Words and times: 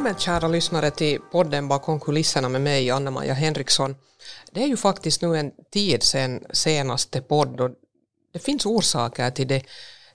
Välkommen 0.00 0.20
kära 0.20 0.48
lyssnare 0.48 0.90
till 0.90 1.20
podden 1.32 1.68
bakom 1.68 2.00
kulisserna 2.00 2.48
med 2.48 2.60
mig, 2.60 2.90
Anna-Maja 2.90 3.34
Henriksson. 3.34 3.96
Det 4.52 4.62
är 4.62 4.66
ju 4.66 4.76
faktiskt 4.76 5.22
nu 5.22 5.36
en 5.36 5.52
tid 5.72 6.02
sedan 6.02 6.44
senaste 6.52 7.20
podd 7.20 7.60
och 7.60 7.70
det 8.32 8.38
finns 8.38 8.66
orsaker 8.66 9.30
till 9.30 9.48
det. 9.48 9.62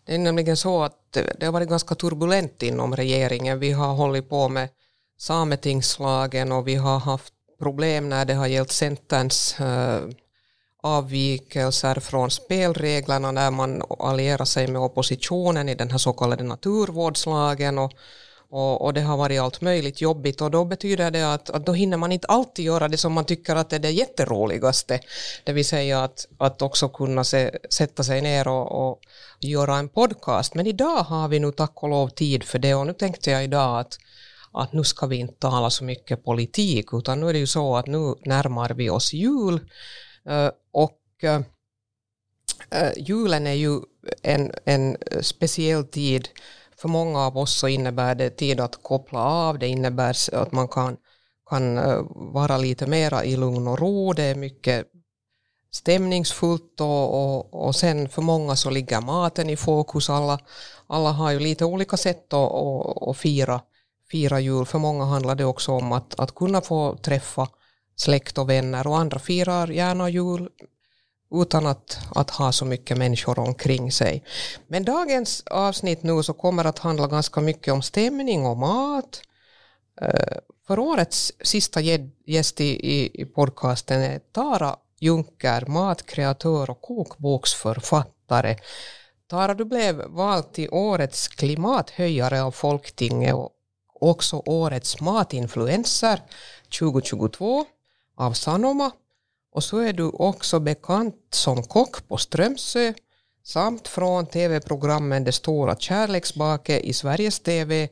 Det 0.05 0.15
är 0.15 0.19
nämligen 0.19 0.57
så 0.57 0.83
att 0.83 1.11
det 1.11 1.45
har 1.45 1.51
varit 1.51 1.69
ganska 1.69 1.95
turbulent 1.95 2.63
inom 2.63 2.95
regeringen. 2.95 3.59
Vi 3.59 3.71
har 3.71 3.93
hållit 3.93 4.29
på 4.29 4.49
med 4.49 4.69
sametingslagen 5.17 6.51
och 6.51 6.67
vi 6.67 6.75
har 6.75 6.99
haft 6.99 7.33
problem 7.59 8.09
när 8.09 8.25
det 8.25 8.33
har 8.33 8.47
gällt 8.47 8.71
Centerns 8.71 9.59
äh, 9.59 10.01
avvikelser 10.83 11.99
från 11.99 12.31
spelreglerna 12.31 13.31
när 13.31 13.51
man 13.51 13.81
allierar 13.99 14.45
sig 14.45 14.67
med 14.67 14.81
oppositionen 14.81 15.69
i 15.69 15.75
den 15.75 15.91
här 15.91 15.97
så 15.97 16.13
kallade 16.13 16.43
naturvårdslagen 16.43 17.77
och 17.77 17.93
och, 18.49 18.81
och, 18.81 18.93
det 18.93 19.01
har 19.01 19.17
varit 19.17 19.41
allt 19.41 19.61
möjligt 19.61 20.01
jobbigt 20.01 20.41
och 20.41 20.51
då 20.51 20.65
betyder 20.65 21.11
det 21.11 21.33
att, 21.33 21.49
att 21.49 21.65
då 21.65 21.73
hinner 21.73 21.97
man 21.97 22.11
inte 22.11 22.27
alltid 22.27 22.65
göra 22.65 22.87
det 22.87 22.97
som 22.97 23.13
man 23.13 23.25
tycker 23.25 23.55
att 23.55 23.73
är 23.73 23.79
det 23.79 23.91
jätteroligaste. 23.91 24.99
Det 25.43 25.53
vill 25.53 25.65
säga 25.65 26.03
att, 26.03 26.27
att 26.37 26.61
också 26.61 26.89
kunna 26.89 27.23
se, 27.23 27.51
sätta 27.69 28.03
sig 28.03 28.21
ner 28.21 28.47
och, 28.47 28.89
och 28.89 28.99
göra 29.39 29.75
en 29.75 29.89
podcast. 29.89 30.55
Men 30.55 30.67
idag 30.67 31.03
har 31.03 31.27
vi 31.27 31.39
nu 31.39 31.51
tack 31.51 31.83
och 31.83 31.89
lov 31.89 32.09
tid 32.09 32.43
för 32.43 32.59
det 32.59 32.75
och 32.75 32.87
nu 32.87 32.93
tänkte 32.93 33.31
jag 33.31 33.43
idag 33.43 33.79
att 33.79 33.97
att 34.57 34.73
nu 34.73 34.83
ska 34.83 35.07
vi 35.07 35.15
inte 35.15 35.33
tala 35.39 35.69
så 35.69 35.83
mycket 35.83 36.23
politik 36.23 36.93
utan 36.93 37.19
nu 37.19 37.29
är 37.29 37.33
det 37.33 37.39
ju 37.39 37.47
så 37.47 37.75
att 37.75 37.87
nu 37.87 38.15
närmar 38.25 38.69
vi 38.69 38.89
oss 38.89 39.13
jul 39.13 39.59
eh, 40.29 40.49
och 40.71 41.01
eh, 41.23 41.41
eh, 42.71 42.91
julen 42.97 43.47
är 43.47 43.53
ju 43.53 43.79
en, 44.21 44.51
en 44.65 44.97
speciell 45.21 45.83
tid 45.83 46.29
för 46.77 46.89
många 46.89 47.19
av 47.19 47.37
oss 47.37 47.53
så 47.53 47.67
innebär 47.67 48.15
det 48.15 48.29
tid 48.29 48.59
att 48.59 48.83
koppla 48.83 49.19
av, 49.19 49.59
det 49.59 49.67
innebär 49.67 50.35
att 50.35 50.51
man 50.51 50.67
kan, 50.67 50.97
kan 51.49 51.77
eh, 51.77 52.01
vara 52.15 52.57
lite 52.57 52.87
mera 52.87 53.25
i 53.25 53.37
lugn 53.37 53.67
och 53.67 53.79
ro, 53.79 54.13
det 54.13 54.23
är 54.23 54.35
mycket 54.35 54.85
stämningsfullt 55.75 56.81
och, 56.81 57.13
och, 57.13 57.65
och 57.65 57.75
sen 57.75 58.09
för 58.09 58.21
många 58.21 58.55
så 58.55 58.69
ligger 58.69 59.01
maten 59.01 59.49
i 59.49 59.57
fokus. 59.57 60.09
Alla, 60.09 60.39
alla 60.87 61.11
har 61.11 61.31
ju 61.31 61.39
lite 61.39 61.65
olika 61.65 61.97
sätt 61.97 62.33
att, 62.33 62.51
att, 62.51 63.07
att 63.07 63.17
fira, 63.17 63.61
fira 64.11 64.39
jul. 64.39 64.65
För 64.65 64.79
många 64.79 65.05
handlar 65.05 65.35
det 65.35 65.45
också 65.45 65.71
om 65.71 65.91
att, 65.91 66.19
att 66.19 66.35
kunna 66.35 66.61
få 66.61 66.97
träffa 66.97 67.47
släkt 67.95 68.37
och 68.37 68.49
vänner 68.49 68.87
och 68.87 68.97
andra 68.97 69.19
firar 69.19 69.67
gärna 69.67 70.09
jul 70.09 70.49
utan 71.41 71.65
att, 71.65 71.97
att 72.15 72.29
ha 72.29 72.51
så 72.51 72.65
mycket 72.65 72.97
människor 72.97 73.39
omkring 73.39 73.91
sig. 73.91 74.23
Men 74.67 74.85
dagens 74.85 75.43
avsnitt 75.45 76.03
nu 76.03 76.23
så 76.23 76.33
kommer 76.33 76.65
att 76.65 76.79
handla 76.79 77.07
ganska 77.07 77.41
mycket 77.41 77.73
om 77.73 77.81
stämning 77.81 78.45
och 78.45 78.57
mat. 78.57 79.21
Eh, 80.01 80.37
för 80.67 80.79
årets 80.79 81.33
sista 81.43 81.81
gäst 82.25 82.61
i, 82.61 83.21
i 83.21 83.25
podcasten 83.25 84.01
är 84.01 84.19
Tara 84.19 84.75
Junker, 84.99 85.65
matkreatör 85.65 86.69
och 86.69 86.81
kokboksförfattare. 86.81 88.57
Tara, 89.27 89.53
du 89.53 89.65
blev 89.65 89.95
vald 90.07 90.53
till 90.53 90.69
årets 90.71 91.27
klimathöjare 91.27 92.43
av 92.43 92.51
Folktinget 92.51 93.33
och 93.33 93.51
också 93.99 94.41
årets 94.45 95.01
matinfluencer 95.01 96.21
2022 96.79 97.65
av 98.17 98.33
Sanoma 98.33 98.91
och 99.55 99.63
så 99.63 99.77
är 99.77 99.93
du 99.93 100.09
också 100.09 100.59
bekant 100.59 101.15
som 101.29 101.63
kock 101.63 102.07
på 102.07 102.17
Strömsö 102.17 102.93
samt 103.43 103.87
från 103.87 104.25
tv-programmen 104.25 105.23
Det 105.23 105.31
stora 105.31 105.75
kärleksbaket 105.75 106.83
i 106.83 106.93
Sveriges 106.93 107.39
TV 107.39 107.89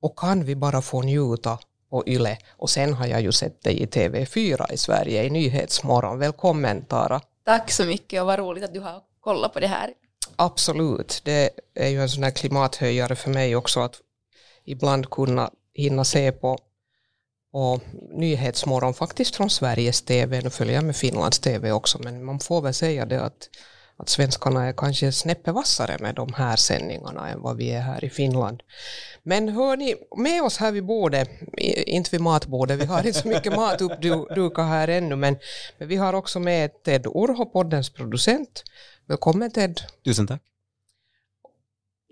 och 0.00 0.18
Kan 0.18 0.44
vi 0.44 0.56
bara 0.56 0.82
få 0.82 1.02
njuta 1.02 1.58
på 1.90 2.04
YLE. 2.06 2.38
Och 2.50 2.70
sen 2.70 2.94
har 2.94 3.06
jag 3.06 3.20
ju 3.20 3.32
sett 3.32 3.62
dig 3.62 3.82
i 3.82 3.86
TV4 3.86 4.72
i 4.72 4.76
Sverige 4.76 5.24
i 5.24 5.30
Nyhetsmorgon. 5.30 6.18
Välkommen 6.18 6.84
Tara. 6.84 7.20
Tack 7.44 7.70
så 7.70 7.84
mycket 7.84 8.20
och 8.20 8.26
vad 8.26 8.38
roligt 8.38 8.64
att 8.64 8.74
du 8.74 8.80
har 8.80 9.00
kollat 9.20 9.52
på 9.52 9.60
det 9.60 9.66
här. 9.66 9.90
Absolut, 10.36 11.20
det 11.24 11.50
är 11.74 11.88
ju 11.88 12.02
en 12.02 12.08
sån 12.08 12.22
här 12.22 12.30
klimathöjare 12.30 13.16
för 13.16 13.30
mig 13.30 13.56
också 13.56 13.80
att 13.80 14.00
ibland 14.64 15.10
kunna 15.10 15.50
hinna 15.74 16.04
se 16.04 16.32
på 16.32 16.58
och 17.52 17.80
Nyhetsmorgon 18.12 18.94
faktiskt 18.94 19.36
från 19.36 19.50
Sveriges 19.50 20.02
TV, 20.02 20.40
nu 20.40 20.50
följer 20.50 20.74
jag 20.74 20.84
med 20.84 20.96
Finlands 20.96 21.38
TV 21.38 21.72
också, 21.72 21.98
men 21.98 22.24
man 22.24 22.40
får 22.40 22.62
väl 22.62 22.74
säga 22.74 23.06
det 23.06 23.22
att, 23.22 23.48
att 23.96 24.08
svenskarna 24.08 24.64
är 24.64 24.72
kanske 24.72 25.12
snäppet 25.12 25.54
vassare 25.54 25.96
med 26.00 26.14
de 26.14 26.32
här 26.32 26.56
sändningarna 26.56 27.28
än 27.28 27.42
vad 27.42 27.56
vi 27.56 27.70
är 27.70 27.80
här 27.80 28.04
i 28.04 28.10
Finland. 28.10 28.62
Men 29.22 29.48
hör 29.48 29.76
ni, 29.76 29.94
med 30.16 30.42
oss 30.42 30.56
här 30.56 30.72
vid 30.72 30.84
bordet, 30.84 31.30
inte 31.86 32.10
vid 32.10 32.20
matbordet, 32.20 32.80
vi 32.80 32.84
har 32.84 33.06
inte 33.06 33.18
så 33.18 33.28
mycket 33.28 33.52
mat 33.52 33.80
uppdukat 33.80 34.66
här 34.66 34.88
ännu, 34.88 35.16
men, 35.16 35.36
men 35.78 35.88
vi 35.88 35.96
har 35.96 36.14
också 36.14 36.40
med 36.40 36.82
Ted 36.82 37.06
Urho, 37.06 37.46
poddens 37.46 37.90
producent. 37.90 38.62
Välkommen 39.06 39.50
Ted. 39.50 39.80
Tusen 40.04 40.26
tack. 40.26 40.42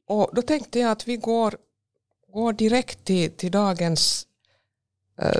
Och 0.06 0.30
då 0.32 0.42
tänkte 0.42 0.78
jag 0.78 0.90
att 0.90 1.08
vi 1.08 1.16
går, 1.16 1.54
går 2.32 2.52
direkt 2.52 3.04
till, 3.04 3.30
till 3.30 3.50
dagens 3.50 4.26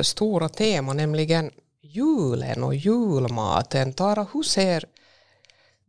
stora 0.02 0.48
tema, 0.48 0.92
nämligen 0.92 1.50
julen 1.82 2.64
och 2.64 2.74
julmaten. 2.74 3.92
Tara, 3.92 4.26
hur 4.32 4.42
ser 4.42 4.84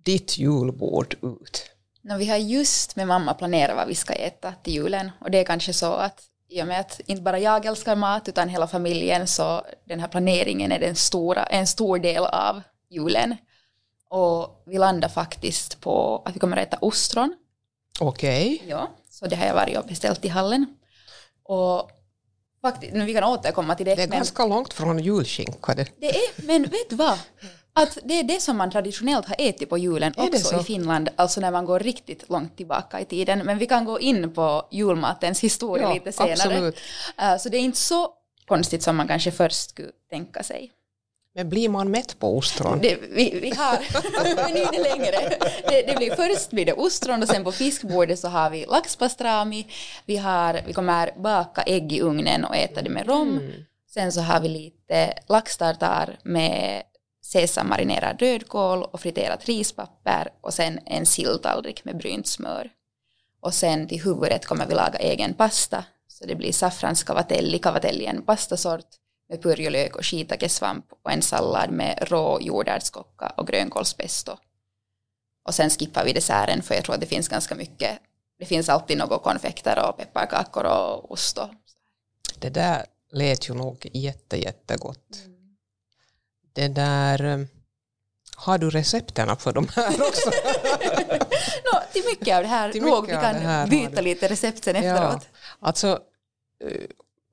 ditt 0.03 0.37
julbord 0.37 1.15
ut? 1.21 1.71
No, 2.01 2.17
vi 2.17 2.25
har 2.25 2.37
just 2.37 2.95
med 2.95 3.07
mamma 3.07 3.33
planerat 3.33 3.75
vad 3.75 3.87
vi 3.87 3.95
ska 3.95 4.13
äta 4.13 4.53
till 4.63 4.73
julen 4.73 5.11
och 5.21 5.31
det 5.31 5.37
är 5.37 5.43
kanske 5.43 5.73
så 5.73 5.93
att 5.93 6.21
i 6.49 6.61
och 6.61 6.67
med 6.67 6.79
att 6.79 6.99
inte 7.05 7.21
bara 7.21 7.39
jag 7.39 7.65
älskar 7.65 7.95
mat 7.95 8.27
utan 8.27 8.49
hela 8.49 8.67
familjen 8.67 9.27
så 9.27 9.65
den 9.85 9.99
här 9.99 10.07
planeringen 10.07 10.71
är 10.71 10.79
den 10.79 10.95
stora, 10.95 11.43
en 11.43 11.67
stor 11.67 11.99
del 11.99 12.25
av 12.25 12.61
julen. 12.89 13.35
Och 14.09 14.63
vi 14.65 14.77
landar 14.77 15.09
faktiskt 15.09 15.81
på 15.81 16.21
att 16.25 16.35
vi 16.35 16.39
kommer 16.39 16.57
att 16.57 16.67
äta 16.67 16.77
ostron. 16.81 17.35
Okej. 17.99 18.55
Okay. 18.55 18.69
Ja, 18.69 18.91
så 19.09 19.27
det 19.27 19.35
har 19.35 19.45
jag 19.45 19.53
varit 19.53 19.77
och 19.77 19.85
beställt 19.85 20.25
i 20.25 20.27
hallen. 20.27 20.65
Och 21.43 21.91
Faktiskt, 22.61 22.93
vi 22.93 23.13
kan 23.13 23.23
återkomma 23.23 23.75
till 23.75 23.85
det. 23.85 23.95
Det 23.95 24.03
är 24.03 24.07
men, 24.07 24.17
ganska 24.17 24.45
långt 24.45 24.73
från 24.73 24.99
julskinka. 24.99 25.73
Det. 25.73 25.87
det 25.97 26.15
är, 26.15 26.45
men 26.45 26.63
vet 26.63 26.89
du 26.89 26.95
vad? 26.95 27.19
Att 27.73 27.97
det 28.03 28.19
är 28.19 28.23
det 28.23 28.41
som 28.41 28.57
man 28.57 28.71
traditionellt 28.71 29.27
har 29.27 29.35
ätit 29.39 29.69
på 29.69 29.77
julen 29.77 30.13
är 30.17 30.35
också 30.35 30.59
i 30.59 30.63
Finland, 30.63 31.09
alltså 31.15 31.41
när 31.41 31.51
man 31.51 31.65
går 31.65 31.79
riktigt 31.79 32.29
långt 32.29 32.57
tillbaka 32.57 32.99
i 32.99 33.05
tiden. 33.05 33.39
Men 33.39 33.57
vi 33.57 33.67
kan 33.67 33.85
gå 33.85 33.99
in 33.99 34.33
på 34.33 34.67
julmatens 34.71 35.39
historia 35.39 35.83
ja, 35.83 35.93
lite 35.93 36.11
senare. 36.11 36.33
Absolut. 36.33 36.79
Uh, 37.21 37.37
så 37.37 37.49
det 37.49 37.57
är 37.57 37.61
inte 37.61 37.77
så 37.77 38.13
konstigt 38.47 38.83
som 38.83 38.95
man 38.95 39.07
kanske 39.07 39.31
först 39.31 39.69
skulle 39.69 39.91
tänka 40.09 40.43
sig. 40.43 40.71
Men 41.33 41.49
blir 41.49 41.69
man 41.69 41.91
mätt 41.91 42.19
på 42.19 42.37
ostron? 42.37 42.79
Det, 42.81 42.95
vi, 42.95 43.39
vi 43.39 43.49
har 43.55 44.35
menyn 44.35 44.83
längre. 44.83 45.37
Det, 45.67 45.81
det, 45.87 45.95
blir 45.97 46.15
först 46.15 46.51
blir 46.51 46.65
det 46.65 46.73
ostron 46.73 47.21
och 47.21 47.29
sen 47.29 47.43
på 47.43 47.51
fiskbordet 47.51 48.19
så 48.19 48.27
har 48.27 48.49
vi 48.49 48.65
laxpastrami. 48.65 49.67
Vi, 50.05 50.17
har, 50.17 50.61
vi 50.67 50.73
kommer 50.73 51.11
baka 51.17 51.61
ägg 51.61 51.93
i 51.93 52.01
ugnen 52.01 52.45
och 52.45 52.55
äta 52.55 52.81
det 52.81 52.89
med 52.89 53.07
rom. 53.07 53.37
Mm. 53.37 53.51
Sen 53.93 54.11
så 54.11 54.21
har 54.21 54.39
vi 54.39 54.49
lite 54.49 55.13
laxtartar 55.27 56.19
med 56.23 56.83
sesammarinerad 57.23 58.21
rödkål 58.21 58.83
och 58.83 59.01
friterat 59.01 59.45
rispapper 59.45 60.27
och 60.41 60.53
sen 60.53 60.79
en 60.85 61.05
silltallrik 61.05 61.85
med 61.85 61.97
brynt 61.97 62.27
smör. 62.27 62.69
Och 63.41 63.53
sen 63.53 63.87
till 63.87 64.03
huvudrätt 64.03 64.45
kommer 64.45 64.65
vi 64.65 64.75
laga 64.75 64.99
egen 64.99 65.33
pasta. 65.33 65.83
Så 66.07 66.25
det 66.25 66.35
blir 66.35 66.51
saffranskavatelli, 66.51 67.59
kavatelli 67.59 68.05
en 68.05 68.21
pastasort 68.21 69.00
med 69.31 69.41
purjolök 69.41 69.95
och 69.95 70.05
shiitakesvamp 70.05 70.85
och 71.03 71.11
en 71.11 71.21
sallad 71.21 71.71
med 71.71 72.07
rå 72.07 72.39
jordärtskocka 72.41 73.33
och 73.37 73.47
grönkålspesto. 73.47 74.37
Och 75.47 75.55
sen 75.55 75.69
skippar 75.69 76.05
vi 76.05 76.13
desserten 76.13 76.61
för 76.61 76.75
jag 76.75 76.83
tror 76.83 76.95
att 76.95 77.01
det 77.01 77.07
finns 77.07 77.27
ganska 77.27 77.55
mycket. 77.55 77.99
Det 78.39 78.45
finns 78.45 78.69
alltid 78.69 78.97
något 78.97 79.23
konfekter 79.23 79.89
och 79.89 79.97
pepparkakor 79.97 80.63
och 80.63 81.11
ost. 81.11 81.37
Och 81.37 81.49
det 82.39 82.49
där 82.49 82.85
lät 83.11 83.49
ju 83.49 83.53
nog 83.53 83.89
jätte, 83.93 84.37
jättegott. 84.37 85.15
Mm. 85.25 85.55
Det 86.53 86.67
där, 86.67 87.23
eh, 87.23 87.45
har 88.35 88.57
du 88.57 88.69
recepterna 88.69 89.35
för 89.35 89.53
de 89.53 89.67
här 89.75 90.01
också? 90.07 90.29
no, 91.65 91.79
till 91.93 92.03
mycket 92.05 92.35
av 92.35 92.41
det 92.41 92.49
här, 92.49 92.73
nog, 92.73 93.05
vi 93.05 93.11
kan 93.11 93.69
byta 93.69 94.01
lite 94.01 94.27
recept 94.27 94.63
sen 94.63 94.75
efteråt. 94.75 95.27
Ja, 95.31 95.39
alltså, 95.59 95.99
eh, 96.63 96.81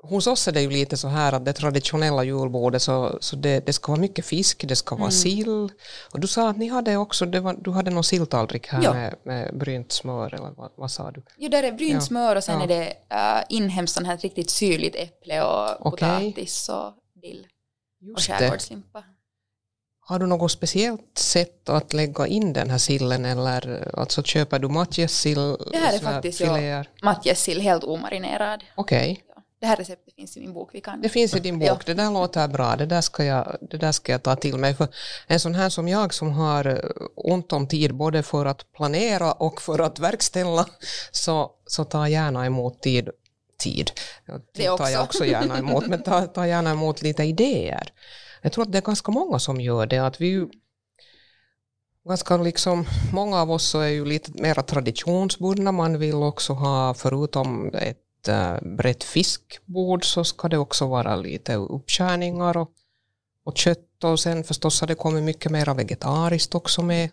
hos 0.03 0.27
oss 0.27 0.49
är 0.49 0.53
det 0.53 0.63
ju 0.63 0.71
lite 0.71 0.97
så 0.97 1.09
här 1.09 1.33
att 1.33 1.45
det 1.45 1.53
traditionella 1.53 2.25
julbordet 2.25 2.83
så, 2.83 3.19
så 3.21 3.37
det, 3.37 3.67
det 3.67 3.73
ska 3.73 3.93
vara 3.93 4.01
mycket 4.01 4.25
fisk, 4.25 4.65
det 4.69 4.77
ska 4.77 4.95
vara 4.95 5.05
mm. 5.05 5.13
sill. 5.13 5.69
Och 6.13 6.21
du 6.21 6.27
sa 6.27 6.49
att 6.49 6.57
ni 6.57 6.69
hade 6.69 6.97
också, 6.97 7.27
var, 7.27 7.57
du 7.61 7.71
hade 7.71 7.91
någon 7.91 8.05
silltallrik 8.05 8.67
här 8.67 8.83
ja. 8.83 8.95
med, 8.95 9.15
med 9.23 9.59
brynt 9.59 9.93
smör 9.93 10.35
eller 10.35 10.51
vad, 10.57 10.71
vad 10.77 10.91
sa 10.91 11.11
du? 11.11 11.23
Jo, 11.37 11.49
där 11.49 11.63
är 11.63 11.73
brynt 11.73 11.95
ja. 11.95 12.01
smör 12.01 12.37
och 12.37 12.45
sen 12.45 12.59
ja. 12.59 12.65
är 12.65 12.69
det 12.69 12.87
uh, 13.15 13.45
inhemskt 13.49 13.95
sån 13.95 14.05
här 14.05 14.17
riktigt 14.17 14.51
syrligt 14.51 14.97
äpple 14.97 15.43
och 15.43 15.87
okay. 15.87 16.31
potatis 16.31 16.69
och 16.69 16.93
dill 17.23 17.47
och 18.15 18.21
skärgårdslimpa. 18.21 19.05
Har 20.01 20.19
du 20.19 20.27
något 20.27 20.53
speciellt 20.53 21.19
sätt 21.19 21.69
att 21.69 21.93
lägga 21.93 22.27
in 22.27 22.53
den 22.53 22.71
här 22.71 22.79
sillen 22.79 23.25
eller 23.25 23.91
alltså 23.99 24.23
köper 24.23 24.59
du 24.59 24.69
matjessill? 24.69 25.57
Det 25.73 25.79
här 25.79 25.95
är 25.95 25.99
faktiskt 25.99 26.43
matjessill 27.03 27.61
helt 27.61 27.85
omarinerad. 27.85 28.65
Okej. 28.75 29.13
Okay. 29.13 29.28
Det 29.61 29.67
här 29.67 29.77
receptet 29.77 30.15
finns 30.15 30.37
i 30.37 30.41
min 30.41 30.53
bok. 30.53 30.71
Vi 30.73 30.81
kan. 30.81 31.01
Det 31.01 31.09
finns 31.09 31.35
i 31.35 31.41
din 31.41 31.59
bok, 31.59 31.69
ja. 31.69 31.79
det 31.87 31.95
där 31.95 32.11
låter 32.11 32.49
bra, 32.49 32.77
det 32.77 32.87
där, 32.87 33.01
ska 33.01 33.25
jag, 33.25 33.57
det 33.71 33.77
där 33.77 33.93
ska 33.93 34.13
jag 34.13 34.23
ta 34.23 34.37
till 34.37 34.57
mig. 34.57 34.75
För 34.75 34.89
en 35.27 35.41
sån 35.41 35.55
här 35.55 35.69
som 35.69 35.89
jag 35.89 36.15
som 36.15 36.33
har 36.33 36.67
eh, 36.67 36.79
ont 37.15 37.53
om 37.53 37.67
tid 37.67 37.95
både 37.95 38.23
för 38.23 38.47
att 38.47 38.73
planera 38.73 39.33
och 39.33 39.63
för 39.63 39.79
att 39.79 39.99
verkställa, 39.99 40.67
så, 41.11 41.51
så 41.67 41.85
ta 41.85 42.09
gärna 42.09 42.47
emot 42.47 42.83
tid. 42.83 43.11
tid. 43.59 43.91
Det 44.55 44.77
tar 44.77 44.89
jag 44.89 45.03
också 45.03 45.25
gärna 45.25 45.59
emot, 45.59 45.87
men 45.87 46.03
ta, 46.03 46.27
ta 46.27 46.47
gärna 46.47 46.71
emot 46.71 47.03
lite 47.03 47.25
idéer. 47.25 47.93
Jag 48.43 48.53
tror 48.53 48.65
att 48.65 48.73
det 48.73 48.79
är 48.79 48.83
ganska 48.83 49.13
många 49.13 49.39
som 49.39 49.61
gör 49.61 49.87
det, 49.87 49.99
att 49.99 50.21
vi 50.21 50.49
ganska 52.09 52.37
liksom, 52.37 52.87
många 53.13 53.41
av 53.41 53.51
oss 53.51 53.65
så 53.65 53.81
är 53.81 53.89
ju 53.89 54.05
lite 54.05 54.43
mer 54.43 54.55
traditionsbundna, 54.55 55.73
man 55.73 55.99
vill 55.99 56.15
också 56.15 56.53
ha 56.53 56.95
förutom 56.95 57.75
ett 57.75 58.08
brett 58.63 59.05
fiskbord 59.05 60.05
så 60.05 60.25
ska 60.25 60.49
det 60.49 60.59
också 60.59 60.87
vara 60.87 61.17
lite 61.17 61.55
uppskärningar 61.55 62.57
och, 62.57 62.71
och 63.45 63.57
kött 63.57 64.05
och 64.05 64.21
sen 64.21 64.45
förstås 64.45 64.81
har 64.81 64.89
det 64.89 64.95
kommit 64.95 65.25
mycket 65.25 65.53
mer 65.53 65.75
vegetariskt 65.75 66.55
också 66.55 66.83
med. 66.83 67.11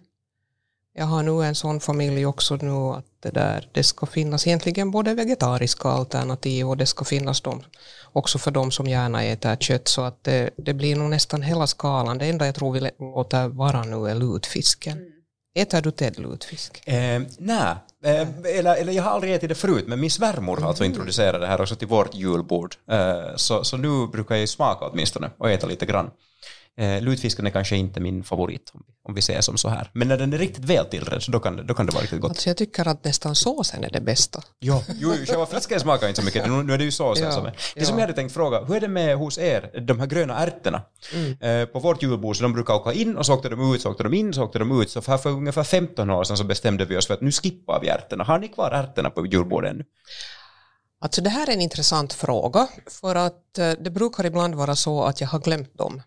Jag 0.98 1.06
har 1.06 1.24
nu 1.24 1.46
en 1.46 1.56
sån 1.56 1.80
familj 1.80 2.26
också 2.26 2.56
nu 2.56 2.72
att 2.72 3.06
det 3.20 3.32
där, 3.32 3.70
det 3.72 3.84
ska 3.84 4.06
finnas 4.06 4.48
egentligen 4.48 4.92
både 4.92 5.14
vegetariska 5.14 5.90
alternativ 5.90 6.70
och 6.70 6.78
det 6.78 6.86
ska 6.86 7.06
finnas 7.06 7.42
de, 7.42 7.64
också 8.14 8.40
för 8.40 8.52
de 8.52 8.72
som 8.72 8.88
gärna 8.88 9.24
äter 9.24 9.56
kött 9.56 9.88
så 9.88 10.02
att 10.02 10.24
det, 10.24 10.50
det 10.58 10.74
blir 10.74 10.96
nog 10.96 11.10
nästan 11.10 11.42
hela 11.42 11.68
skalan. 11.68 12.18
Det 12.18 12.26
enda 12.26 12.46
jag 12.46 12.56
tror 12.56 12.74
vi 12.74 12.92
låter 13.00 13.48
vara 13.48 13.84
nu 13.84 14.10
är 14.10 14.16
lutfisken. 14.16 14.98
Mm. 14.98 15.12
Äter 15.56 15.82
du 15.82 15.92
Ted 15.92 16.20
lutfisk? 16.20 16.88
Eh, 16.88 17.22
nej, 17.38 17.76
eller, 18.06 18.76
eller 18.76 18.94
jag 18.94 19.04
har 19.04 19.12
aldrig 19.12 19.34
ätit 19.34 19.50
det 19.50 19.56
förut 19.56 19.88
men 19.88 20.00
min 20.00 20.12
svärmor 20.12 20.58
har 20.58 20.68
alltså 20.68 20.84
mm. 20.84 20.92
introducerat 20.92 21.42
det 21.42 21.48
här 21.48 21.62
också 21.62 21.76
till 21.76 21.88
vårt 21.88 22.16
julbord. 22.16 22.76
Eh, 22.92 23.36
så, 23.36 23.64
så 23.64 23.78
nu 23.78 24.08
brukar 24.08 24.36
jag 24.36 24.50
smaka 24.50 24.86
åtminstone 24.86 25.30
och 25.38 25.52
äta 25.52 25.68
lite 25.68 25.86
grann. 25.86 26.10
Eh, 26.78 27.02
lutfisken 27.02 27.48
är 27.48 27.50
kanske 27.50 27.76
inte 27.76 28.00
min 28.00 28.24
favorit 28.24 28.72
om, 29.04 29.14
vi 29.14 29.22
säger 29.22 29.42
som 29.42 29.58
så 29.58 29.70
här. 29.70 29.90
Men 29.94 30.08
när 30.08 30.18
den 30.18 30.34
är 30.34 30.38
riktigt 30.38 30.66
väl 30.66 30.86
tillredd 30.86 31.24
så 31.24 31.32
då 31.32 31.40
kan, 31.40 31.68
då 31.68 31.74
kan 31.74 31.86
det 31.86 31.92
vara 31.92 32.04
riktigt 32.04 32.22
gott. 32.22 32.30
Alltså 32.30 32.50
jag 32.50 32.58
tycker 32.58 32.88
att 32.88 33.04
nästan 33.04 33.36
såsen 33.36 33.84
är 33.84 33.90
det 33.90 34.02
bästa. 34.02 34.44
Ja, 34.60 34.84
jo, 34.96 35.14
själva 35.28 35.46
fisken 35.46 35.80
smakar 35.80 36.08
inte 36.08 36.22
så 36.22 36.26
mycket, 36.26 36.48
nu, 36.48 36.64
nu 36.64 36.74
är 36.74 36.78
det 36.78 36.84
ju 36.84 36.92
såsen 36.92 37.26
ja, 37.26 37.32
som 37.32 37.46
är. 37.46 37.52
Det 37.52 37.58
ja. 37.76 37.86
som 37.86 37.98
jag 37.98 38.02
hade 38.02 38.14
tänkt 38.14 38.34
fråga, 38.34 38.64
hur 38.64 38.76
är 38.76 38.80
det 38.80 38.88
med 38.88 39.18
hos 39.18 39.38
er, 39.38 39.82
de 39.88 40.00
här 40.00 40.08
gröna 40.08 40.38
ärtorna? 40.38 40.82
Mm. 41.14 41.62
Eh, 41.62 41.68
på 41.68 41.80
vårt 41.80 42.04
julbord 42.04 42.38
så 42.38 42.44
de 42.44 42.54
brukar 42.54 42.74
åka 42.74 42.94
in 42.94 43.18
och 43.18 43.26
så 43.26 43.34
åkte 43.34 43.50
de 43.50 43.74
ut, 43.74 43.82
så 43.82 43.92
åkte 43.92 44.04
de 44.04 44.14
in, 44.14 44.34
så 44.34 44.44
åkte 44.44 44.60
de 44.60 44.82
ut. 44.82 44.90
Så 44.90 45.02
för, 45.02 45.18
för 45.18 45.30
ungefär 45.30 45.64
15 45.64 46.10
år 46.10 46.24
sedan 46.24 46.38
så 46.38 46.44
bestämde 46.44 46.86
vi 46.86 46.98
oss 46.98 47.08
för 47.08 47.14
att 47.14 47.22
nu 47.22 47.32
skippar 47.32 47.80
vi 47.82 47.88
ärtorna. 47.88 48.24
Har 48.24 48.40
ni 48.40 48.48
kvar 48.48 48.72
ärtorna 48.72 49.10
på 49.10 49.26
julbordet 49.26 49.72
ännu? 49.72 49.84
Alltså 51.02 51.22
det 51.22 51.30
här 51.30 51.50
är 51.50 51.54
en 51.54 51.62
intressant 51.62 52.14
fråga 52.14 52.68
för 53.02 53.16
att 53.16 53.58
eh, 53.58 53.72
det 53.72 53.90
brukar 53.90 54.26
ibland 54.26 54.56
vara 54.56 54.76
så 54.76 55.04
att 55.04 55.22
jag 55.22 55.28
har 55.28 55.40
glömt 55.40 55.78
dem. 55.78 56.02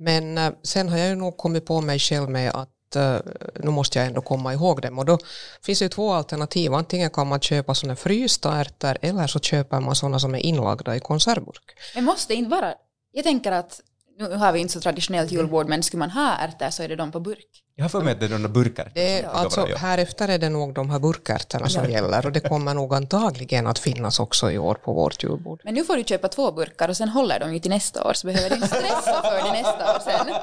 Men 0.00 0.38
eh, 0.38 0.52
sen 0.62 0.88
har 0.88 0.98
jag 0.98 1.08
ju 1.08 1.14
nog 1.14 1.36
kommit 1.36 1.64
på 1.64 1.80
mig 1.80 1.98
själv 1.98 2.30
med 2.30 2.50
att 2.54 2.96
eh, 2.96 3.16
nu 3.64 3.70
måste 3.70 3.98
jag 3.98 4.06
ändå 4.06 4.20
komma 4.20 4.52
ihåg 4.52 4.82
dem 4.82 4.98
och 4.98 5.04
då 5.04 5.18
finns 5.62 5.78
det 5.78 5.84
ju 5.84 5.88
två 5.88 6.12
alternativ. 6.12 6.74
Antingen 6.74 7.10
kan 7.10 7.26
man 7.26 7.40
köpa 7.40 7.74
sådana 7.74 7.96
frysta 7.96 8.60
ärtor 8.60 8.96
eller 9.00 9.26
så 9.26 9.40
köper 9.40 9.80
man 9.80 9.94
sådana 9.94 10.18
som 10.18 10.34
är 10.34 10.38
inlagda 10.38 10.96
i 10.96 11.00
konservburk. 11.00 11.78
Men 11.94 12.04
måste 12.04 12.34
inte 12.34 12.50
vara, 12.50 12.74
jag 13.12 13.24
tänker 13.24 13.52
att 13.52 13.80
nu 14.28 14.36
har 14.36 14.52
vi 14.52 14.60
inte 14.60 14.72
så 14.72 14.80
traditionellt 14.80 15.32
julbord 15.32 15.68
men 15.68 15.82
skulle 15.82 15.98
man 15.98 16.10
ha 16.10 16.36
ärtor 16.36 16.70
så 16.70 16.82
är 16.82 16.88
det 16.88 16.96
de 16.96 17.12
på 17.12 17.20
burk. 17.20 17.62
Jag 17.80 17.84
har 17.84 17.88
för 17.88 18.00
mig 18.00 18.12
att 18.12 18.20
det 18.20 18.26
är 18.26 18.30
de 18.30 18.42
där. 18.42 18.90
Det 18.94 19.18
är, 19.18 19.26
alltså, 19.26 19.66
här 19.76 19.98
efter 19.98 20.28
är 20.28 20.38
det 20.38 20.48
nog 20.48 20.74
de 20.74 20.90
här 20.90 20.98
burkärtorna 20.98 21.68
som 21.68 21.84
ja. 21.84 21.90
gäller 21.90 22.26
och 22.26 22.32
det 22.32 22.40
kommer 22.40 22.74
nog 22.74 22.94
antagligen 22.94 23.66
att 23.66 23.78
finnas 23.78 24.20
också 24.20 24.50
i 24.50 24.58
år 24.58 24.74
på 24.74 24.92
vårt 24.92 25.22
julbord. 25.22 25.60
Men 25.64 25.74
nu 25.74 25.84
får 25.84 25.96
du 25.96 26.04
köpa 26.04 26.28
två 26.28 26.52
burkar 26.52 26.88
och 26.88 26.96
sen 26.96 27.08
håller 27.08 27.40
de 27.40 27.54
ju 27.54 27.60
till 27.60 27.70
nästa 27.70 28.04
år 28.04 28.12
så 28.12 28.26
behöver 28.26 28.48
du 28.48 28.54
inte 28.54 28.68
stressa 28.68 29.22
för 29.22 29.44
det 29.44 29.52
nästa 29.52 29.94
år 29.94 30.00
sen. 30.04 30.34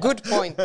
Good 0.02 0.22
point. 0.30 0.60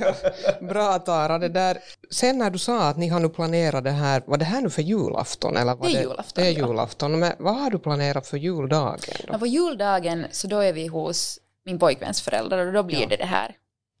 Ja. 0.00 0.14
Bra 0.60 0.98
Tara, 0.98 1.38
det 1.38 1.48
där. 1.48 1.78
Sen 2.10 2.38
när 2.38 2.50
du 2.50 2.58
sa 2.58 2.88
att 2.88 2.96
ni 2.96 3.08
har 3.08 3.20
nu 3.20 3.28
planerat 3.28 3.84
det 3.84 3.90
här, 3.90 4.22
var 4.26 4.36
det 4.36 4.44
här 4.44 4.60
nu 4.60 4.70
för 4.70 4.82
julafton? 4.82 5.56
Eller 5.56 5.74
var 5.74 5.88
det 5.88 5.96
är 5.96 6.02
julafton. 6.02 6.44
Det 6.44 6.48
är 6.48 6.52
julafton, 6.52 7.18
men 7.18 7.32
vad 7.38 7.56
har 7.56 7.70
du 7.70 7.78
planerat 7.78 8.26
för 8.26 8.36
juldagen? 8.36 8.98
Då? 9.26 9.32
Ja, 9.32 9.38
på 9.38 9.46
juldagen 9.46 10.26
så 10.30 10.46
då 10.46 10.58
är 10.58 10.72
vi 10.72 10.86
hos 10.86 11.38
min 11.64 11.78
pojkväns 11.78 12.22
föräldrar 12.22 12.66
och 12.66 12.72
då 12.72 12.82
blir 12.82 13.00
ja. 13.00 13.06
det 13.06 13.16
det 13.16 13.24
här 13.24 13.56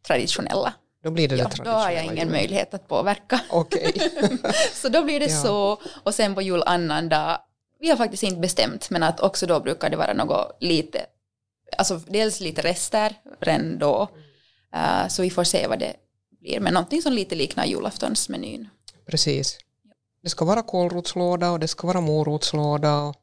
traditionella. 0.06 0.74
Då 1.02 1.10
blir 1.10 1.28
det 1.28 1.36
ja, 1.36 1.44
det 1.44 1.50
traditionella. 1.50 1.78
Då 1.78 1.84
har 1.84 1.90
jag 1.90 2.04
ingen 2.04 2.30
möjlighet 2.30 2.74
att 2.74 2.88
påverka. 2.88 3.40
Okay. 3.50 3.92
så 4.74 4.88
då 4.88 5.04
blir 5.04 5.20
det 5.20 5.30
ja. 5.30 5.42
så 5.42 5.80
och 6.02 6.14
sen 6.14 6.34
på 6.34 6.42
julannandag, 6.42 7.40
vi 7.80 7.90
har 7.90 7.96
faktiskt 7.96 8.22
inte 8.22 8.40
bestämt 8.40 8.90
men 8.90 9.02
att 9.02 9.20
också 9.20 9.46
då 9.46 9.60
brukar 9.60 9.90
det 9.90 9.96
vara 9.96 10.12
något 10.12 10.56
lite, 10.60 11.06
alltså 11.78 12.00
dels 12.06 12.40
lite 12.40 12.62
rester 12.62 13.14
redan 13.40 13.78
då, 13.78 14.08
uh, 14.76 15.08
så 15.08 15.22
vi 15.22 15.30
får 15.30 15.44
se 15.44 15.66
vad 15.66 15.78
det 15.78 15.96
blir, 16.40 16.60
men 16.60 16.74
någonting 16.74 17.02
som 17.02 17.12
lite 17.12 17.34
liknar 17.34 17.64
julaftonsmenyn. 17.64 18.68
Precis. 19.06 19.58
Det 20.22 20.28
ska 20.28 20.44
vara 20.44 20.62
kålrotslåda 20.62 21.50
och 21.50 21.60
det 21.60 21.68
ska 21.68 21.86
vara 21.86 22.00
morotslåda 22.00 22.96
och, 22.96 23.16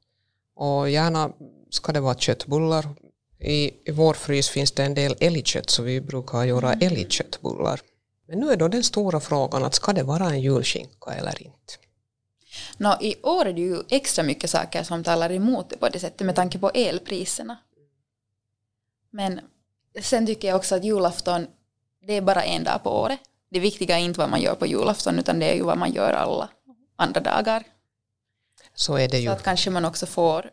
och 0.55 0.89
gärna 0.89 1.31
ska 1.69 1.91
det 1.91 1.99
vara 1.99 2.15
köttbullar 2.15 2.87
i, 3.39 3.73
I 3.85 3.91
vår 3.91 4.13
frys 4.13 4.49
finns 4.49 4.71
det 4.71 4.83
en 4.83 4.93
del 4.93 5.15
älgkött 5.19 5.69
så 5.69 5.83
vi 5.83 6.01
brukar 6.01 6.43
göra 6.43 6.73
mm. 6.73 6.87
älgköttbullar. 6.87 7.81
Men 8.27 8.39
nu 8.39 8.51
är 8.51 8.57
då 8.57 8.67
den 8.67 8.83
stora 8.83 9.19
frågan 9.19 9.63
att 9.63 9.75
ska 9.75 9.93
det 9.93 10.03
vara 10.03 10.25
en 10.25 10.41
julskinka 10.41 11.11
eller 11.11 11.43
inte? 11.43 11.73
Nå, 12.77 12.97
I 13.01 13.15
år 13.23 13.45
är 13.45 13.53
det 13.53 13.61
ju 13.61 13.83
extra 13.89 14.23
mycket 14.23 14.49
saker 14.49 14.83
som 14.83 15.03
talar 15.03 15.31
emot 15.31 15.69
det 15.69 15.77
på 15.77 15.89
det 15.89 15.99
sättet 15.99 16.25
med 16.25 16.35
tanke 16.35 16.59
på 16.59 16.69
elpriserna. 16.69 17.57
Men 19.09 19.39
sen 20.01 20.25
tycker 20.25 20.47
jag 20.47 20.57
också 20.57 20.75
att 20.75 20.83
julafton, 20.83 21.47
det 22.07 22.13
är 22.13 22.21
bara 22.21 22.43
en 22.43 22.63
dag 22.63 22.83
på 22.83 22.89
året. 22.89 23.19
Det 23.49 23.59
viktiga 23.59 23.99
är 23.99 24.03
inte 24.03 24.19
vad 24.19 24.29
man 24.29 24.41
gör 24.41 24.55
på 24.55 24.65
julafton 24.65 25.19
utan 25.19 25.39
det 25.39 25.51
är 25.51 25.55
ju 25.55 25.63
vad 25.63 25.77
man 25.77 25.91
gör 25.91 26.13
alla 26.13 26.49
andra 26.95 27.21
dagar. 27.21 27.63
Så 28.75 28.97
är 28.97 29.09
det 29.09 29.19
ju. 29.19 29.25
Så 29.25 29.31
att 29.31 29.43
kanske 29.43 29.69
man 29.69 29.85
också 29.85 30.05
får 30.05 30.51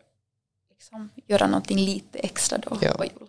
liksom 0.77 1.09
göra 1.27 1.47
någonting 1.47 1.77
lite 1.77 2.19
extra 2.19 2.57
då 2.57 2.77
ja. 2.81 2.93
på 2.93 3.03
julafton. 3.03 3.27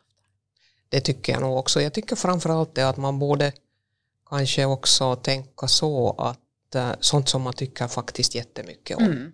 Det 0.88 1.00
tycker 1.00 1.32
jag 1.32 1.42
nog 1.42 1.58
också. 1.58 1.80
Jag 1.80 1.92
tycker 1.92 2.16
framförallt 2.16 2.74
det 2.74 2.88
att 2.88 2.96
man 2.96 3.18
borde 3.18 3.52
kanske 4.28 4.64
också 4.64 5.16
tänka 5.16 5.68
så 5.68 6.14
att 6.18 6.74
äh, 6.74 6.90
sånt 7.00 7.28
som 7.28 7.42
man 7.42 7.52
tycker 7.52 7.88
faktiskt 7.88 8.34
jättemycket 8.34 8.96
om. 8.96 9.04
Mm. 9.04 9.32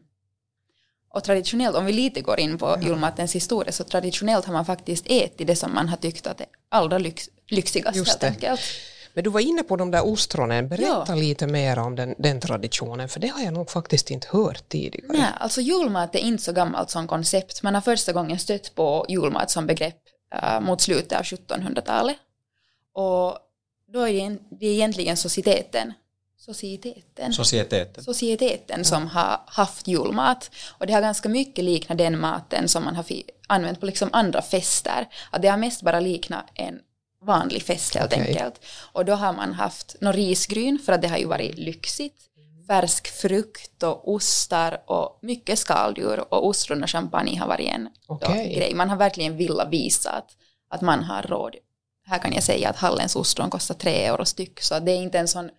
Och 1.09 1.25
traditionellt, 1.25 1.77
om 1.77 1.87
vi 1.87 1.93
lite 1.93 2.21
går 2.21 2.41
in 2.41 2.59
på 2.59 2.67
ja. 2.67 2.83
julmatens 2.83 3.35
historia, 3.35 3.73
så 3.73 3.85
traditionellt 3.85 4.45
har 4.45 4.53
man 4.53 4.67
faktiskt 4.67 5.07
ätit 5.07 5.47
det 5.47 5.57
som 5.57 5.75
man 5.75 5.89
har 5.89 5.97
tyckt 5.97 6.27
att 6.27 6.41
är 6.41 6.47
allra 6.69 6.99
lyx, 6.99 7.31
lyxigast 7.47 7.97
Just 7.97 8.11
helt 8.11 8.25
enkelt. 8.25 8.61
Men 9.15 9.25
du 9.25 9.31
var 9.31 9.41
inne 9.41 9.63
på 9.63 9.77
de 9.77 9.91
där 9.91 10.07
ostronen, 10.07 10.69
berätta 10.69 11.05
ja. 11.09 11.15
lite 11.15 11.47
mer 11.47 11.79
om 11.79 11.97
den, 11.97 12.15
den, 12.19 12.41
traditionen, 12.41 13.09
för 13.09 13.21
det 13.21 13.29
har 13.29 13.41
jag 13.41 13.55
nog 13.55 13.71
faktiskt 13.71 14.11
inte 14.11 14.29
hört 14.31 14.69
tidigare. 14.69 15.13
Nej, 15.13 15.31
alltså 15.39 15.61
julmat 15.61 16.15
är 16.15 16.19
inte 16.19 16.43
så 16.43 16.53
gammalt 16.53 16.91
som 16.91 17.07
koncept. 17.09 17.63
Man 17.63 17.75
har 17.75 17.81
första 17.81 18.13
gången 18.13 18.39
stött 18.39 18.75
på 18.75 19.07
julmat 19.09 19.51
som 19.51 19.67
begrepp 19.67 19.99
uh, 20.43 20.61
mot 20.61 20.81
slutet 20.81 21.19
av 21.19 21.25
1700-talet. 21.25 22.17
Och 22.95 23.39
då 23.93 24.09
är 24.09 24.39
det 24.61 24.67
egentligen 24.67 25.17
societeten 25.17 25.93
Societeten. 26.45 27.33
Societeten. 27.33 28.05
Societeten 28.05 28.79
ja. 28.79 28.85
som 28.85 29.07
har 29.07 29.41
haft 29.47 29.89
julmat. 29.89 30.51
Och 30.79 30.87
det 30.87 30.93
har 30.93 31.01
ganska 31.01 31.29
mycket 31.29 31.65
liknat 31.65 31.99
den 31.99 32.21
maten 32.21 32.69
som 32.69 32.85
man 32.85 32.97
har 32.97 33.07
använt 33.47 33.81
på 33.81 33.87
liksom 33.87 34.09
andra 34.13 34.43
fester. 34.43 35.09
Att 35.31 35.43
det 35.43 35.49
har 35.49 35.57
mest 35.57 35.83
bara 35.83 36.01
liknat 36.01 36.45
en 36.55 36.79
vanlig 37.23 37.63
fest 37.63 37.95
helt 37.95 38.13
okay. 38.13 38.29
enkelt. 38.29 38.61
Och 38.93 39.05
då 39.05 39.15
har 39.15 39.33
man 39.33 39.53
haft 39.53 39.97
någon 40.01 40.13
risgryn 40.13 40.79
för 40.79 40.93
att 40.93 41.03
det 41.03 41.09
har 41.09 41.19
ju 41.19 41.27
varit 41.27 41.59
lyxigt. 41.59 42.29
Färsk 42.67 43.09
frukt 43.09 43.83
och 43.83 44.13
ostar 44.13 44.83
och 44.87 45.19
mycket 45.23 45.59
skaldjur 45.59 46.35
och 46.35 46.47
ostron 46.47 46.83
och 46.83 46.91
champagne 46.91 47.39
har 47.39 47.49
varit 47.49 47.69
en 47.69 47.89
okay. 48.09 48.55
grej. 48.55 48.75
Man 48.75 48.91
har 48.91 48.97
verkligen 48.97 49.37
velat 49.37 49.69
visa 49.69 50.11
att, 50.11 50.31
att 50.71 50.81
man 50.81 51.05
har 51.05 51.23
råd. 51.23 51.57
Här 52.07 52.19
kan 52.19 52.33
jag 52.33 52.43
säga 52.43 52.71
att 52.71 52.77
Hallens 52.77 53.17
ostron 53.17 53.51
kostar 53.51 53.75
tre 53.75 54.05
euro 54.05 54.25
styck 54.25 54.61
så 54.61 54.79
det 54.79 54.93
är 54.93 55.03
inte 55.03 55.19
en 55.19 55.29
sån 55.29 55.51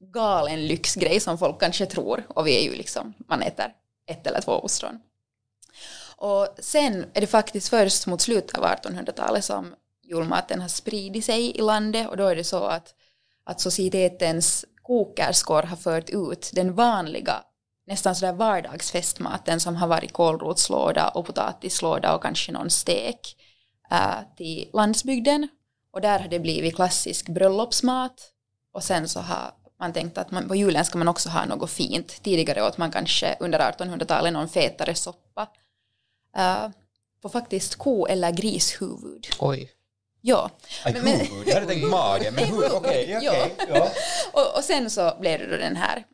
galen 0.00 0.66
lyxgrej 0.66 1.20
som 1.20 1.38
folk 1.38 1.60
kanske 1.60 1.86
tror 1.86 2.26
och 2.28 2.46
vi 2.46 2.58
är 2.58 2.70
ju 2.70 2.76
liksom, 2.76 3.14
man 3.28 3.42
äter 3.42 3.72
ett 4.06 4.26
eller 4.26 4.40
två 4.40 4.52
ostron. 4.52 5.00
Och 6.16 6.48
sen 6.58 7.04
är 7.14 7.20
det 7.20 7.26
faktiskt 7.26 7.68
först 7.68 8.06
mot 8.06 8.20
slutet 8.20 8.58
av 8.58 8.64
1800-talet 8.64 9.44
som 9.44 9.74
julmaten 10.10 10.60
har 10.60 10.68
spridit 10.68 11.24
sig 11.24 11.56
i 11.56 11.62
landet 11.62 12.08
och 12.08 12.16
då 12.16 12.26
är 12.26 12.36
det 12.36 12.44
så 12.44 12.64
att, 12.64 12.94
att 13.44 13.60
societetens 13.60 14.64
kokerskor 14.82 15.62
har 15.62 15.76
fört 15.76 16.10
ut 16.10 16.50
den 16.54 16.74
vanliga 16.74 17.42
nästan 17.86 18.14
sådär 18.14 18.32
vardagsfestmaten 18.32 19.60
som 19.60 19.76
har 19.76 19.88
varit 19.88 20.12
kålrotslåda 20.12 21.08
och 21.08 21.26
potatislåda 21.26 22.14
och 22.14 22.22
kanske 22.22 22.52
någon 22.52 22.70
stek 22.70 23.36
äh, 23.90 24.36
till 24.36 24.70
landsbygden 24.72 25.48
och 25.92 26.00
där 26.00 26.18
har 26.18 26.28
det 26.28 26.40
blivit 26.40 26.74
klassisk 26.74 27.28
bröllopsmat 27.28 28.32
och 28.72 28.82
sen 28.82 29.08
så 29.08 29.20
har 29.20 29.52
man 29.80 29.92
tänkt 29.92 30.18
att 30.18 30.30
man, 30.30 30.48
på 30.48 30.54
julen 30.54 30.84
ska 30.84 30.98
man 30.98 31.08
också 31.08 31.28
ha 31.28 31.44
något 31.44 31.70
fint. 31.70 32.22
Tidigare 32.22 32.62
åt 32.62 32.78
man 32.78 32.90
kanske 32.90 33.36
under 33.40 33.58
1800-talet 33.58 34.32
någon 34.32 34.48
fetare 34.48 34.94
soppa 34.94 35.48
uh, 36.38 36.68
på 37.22 37.28
faktiskt 37.28 37.76
ko 37.76 38.06
eller 38.06 38.30
grishuvud. 38.30 39.26
Oj. 39.38 39.70
Ja. 40.20 40.50
Men- 40.84 40.92
men- 41.04 41.20
huvud. 41.20 41.48
Jag 41.48 41.54
hade 41.54 41.66
tänkt 41.66 41.90
mage, 41.90 42.30
men 42.30 42.44
huvud, 42.44 42.70
okej. 42.72 43.16
okej, 43.16 43.18
Ja. 43.22 43.46
ja. 43.74 43.90
Och, 44.32 44.56
och 44.56 44.64
sen 44.64 44.90
så 44.90 45.16
blev 45.20 45.38
det 45.40 45.46
då 45.46 45.56
den 45.56 45.76
här, 45.76 46.04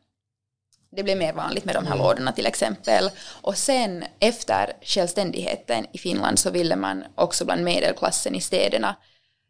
det 0.91 1.03
blev 1.03 1.17
mer 1.17 1.33
vanligt 1.33 1.65
med 1.65 1.75
de 1.75 1.85
här 1.87 1.97
lådorna 1.97 2.31
till 2.31 2.45
exempel. 2.45 3.09
Och 3.41 3.57
sen 3.57 4.03
efter 4.19 4.73
självständigheten 4.81 5.85
i 5.91 5.97
Finland 5.97 6.39
så 6.39 6.49
ville 6.51 6.75
man 6.75 7.03
också 7.15 7.45
bland 7.45 7.63
medelklassen 7.63 8.35
i 8.35 8.41
städerna 8.41 8.95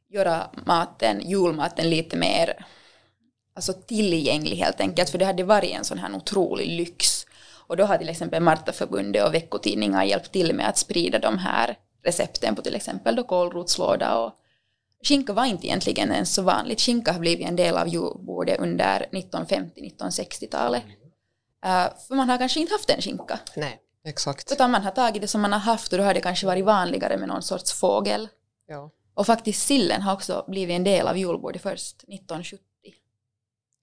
göra 0.10 0.50
maten, 0.66 1.30
julmaten 1.30 1.90
lite 1.90 2.18
mer 2.18 2.66
alltså 3.56 3.74
tillgänglig 3.74 4.58
helt 4.58 4.80
enkelt, 4.82 5.10
för 5.10 5.18
det 5.18 5.26
hade 5.26 5.44
varit 5.44 5.72
en 5.76 5.86
sån 5.86 5.98
här 5.98 6.16
otrolig 6.16 6.68
lyx. 6.68 7.26
Och 7.68 7.78
då 7.78 7.86
har 7.86 7.98
till 7.98 8.10
exempel 8.10 8.44
Martaförbundet 8.44 9.26
och 9.28 9.34
veckotidningar 9.34 10.04
hjälpt 10.04 10.32
till 10.32 10.54
med 10.56 10.70
att 10.70 10.78
sprida 10.78 11.20
de 11.20 11.38
här 11.38 11.78
recepten 12.04 12.56
på 12.56 12.62
till 12.62 12.76
exempel 12.76 13.16
då 13.16 13.24
kålrotslåda 13.24 14.18
och 14.18 14.32
Skinka 15.04 15.34
var 15.34 15.46
inte 15.46 15.68
egentligen 15.68 16.12
ens 16.12 16.34
så 16.34 16.42
vanligt. 16.42 16.82
Skinka 16.82 17.12
har 17.12 17.20
blivit 17.20 17.48
en 17.48 17.56
del 17.56 17.78
av 17.78 17.88
julbordet 17.88 18.60
under 18.60 19.06
1950-1960-talet. 19.12 20.84
Uh, 21.66 21.88
för 22.08 22.16
man 22.16 22.30
har 22.30 22.38
kanske 22.38 22.60
inte 22.60 22.74
haft 22.74 22.90
en 22.90 23.02
skinka. 23.02 23.40
Nej, 23.56 23.80
exakt. 24.06 24.52
Utan 24.52 24.72
man 24.72 24.82
har 24.82 24.92
tagit 24.92 25.22
det 25.22 25.28
som 25.28 25.42
man 25.42 25.52
har 25.54 25.60
haft 25.60 25.92
och 25.94 25.98
då 25.98 26.04
har 26.04 26.14
det 26.14 26.22
kanske 26.22 26.46
varit 26.46 26.66
vanligare 26.66 27.18
med 27.18 27.28
någon 27.28 27.44
sorts 27.44 27.74
fågel. 27.74 28.30
Ja, 28.68 28.92
Och 29.14 29.26
faktiskt 29.26 29.68
sillen 29.68 30.02
har 30.02 30.14
också 30.14 30.46
blivit 30.48 30.76
en 30.76 30.84
del 30.84 31.08
av 31.08 31.18
julbordet 31.18 31.62
först 31.62 31.96
1970. 32.04 32.60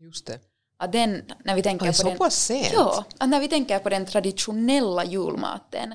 just 0.00 0.26
det. 0.26 0.38
Att 0.76 0.92
den, 0.92 1.22
när 1.44 1.54
vi 1.54 1.62
tänker 1.62 1.86
på 1.86 1.92
så 1.92 2.08
den, 2.08 2.18
pass 2.18 2.36
sent. 2.36 2.70
ja, 2.72 3.04
att 3.18 3.28
när 3.28 3.40
vi 3.40 3.48
tänker 3.48 3.78
på 3.78 3.88
den 3.88 4.06
traditionella 4.06 5.04
julmaten 5.04 5.94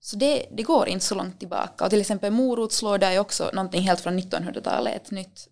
så 0.00 0.16
det, 0.16 0.46
det 0.50 0.62
går 0.62 0.88
inte 0.88 1.04
så 1.04 1.14
långt 1.14 1.38
tillbaka. 1.38 1.84
Och 1.84 1.90
till 1.90 2.00
exempel 2.00 2.32
morotslåda 2.32 3.12
är 3.12 3.18
också 3.18 3.50
någonting 3.52 3.82
helt 3.82 4.00
från 4.00 4.18
1900-talet, 4.18 4.94
ett 4.96 5.10
nytt 5.10 5.48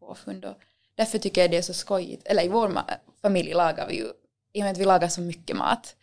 påfund. 0.00 0.44
Och 0.44 0.56
därför 0.94 1.18
tycker 1.18 1.40
jag 1.40 1.50
det 1.50 1.56
är 1.56 1.62
så 1.62 1.74
skojigt. 1.74 2.26
Eller 2.26 2.42
i 2.42 2.48
vår 2.48 2.82
familj 3.22 3.52
lagar 3.52 3.88
vi 3.88 3.96
ju, 3.96 4.06
i 4.52 4.60
och 4.60 4.64
med 4.64 4.72
att 4.72 4.78
vi 4.78 4.84
lagar 4.84 5.08
så 5.08 5.20
mycket 5.20 5.56
mat, 5.56 5.96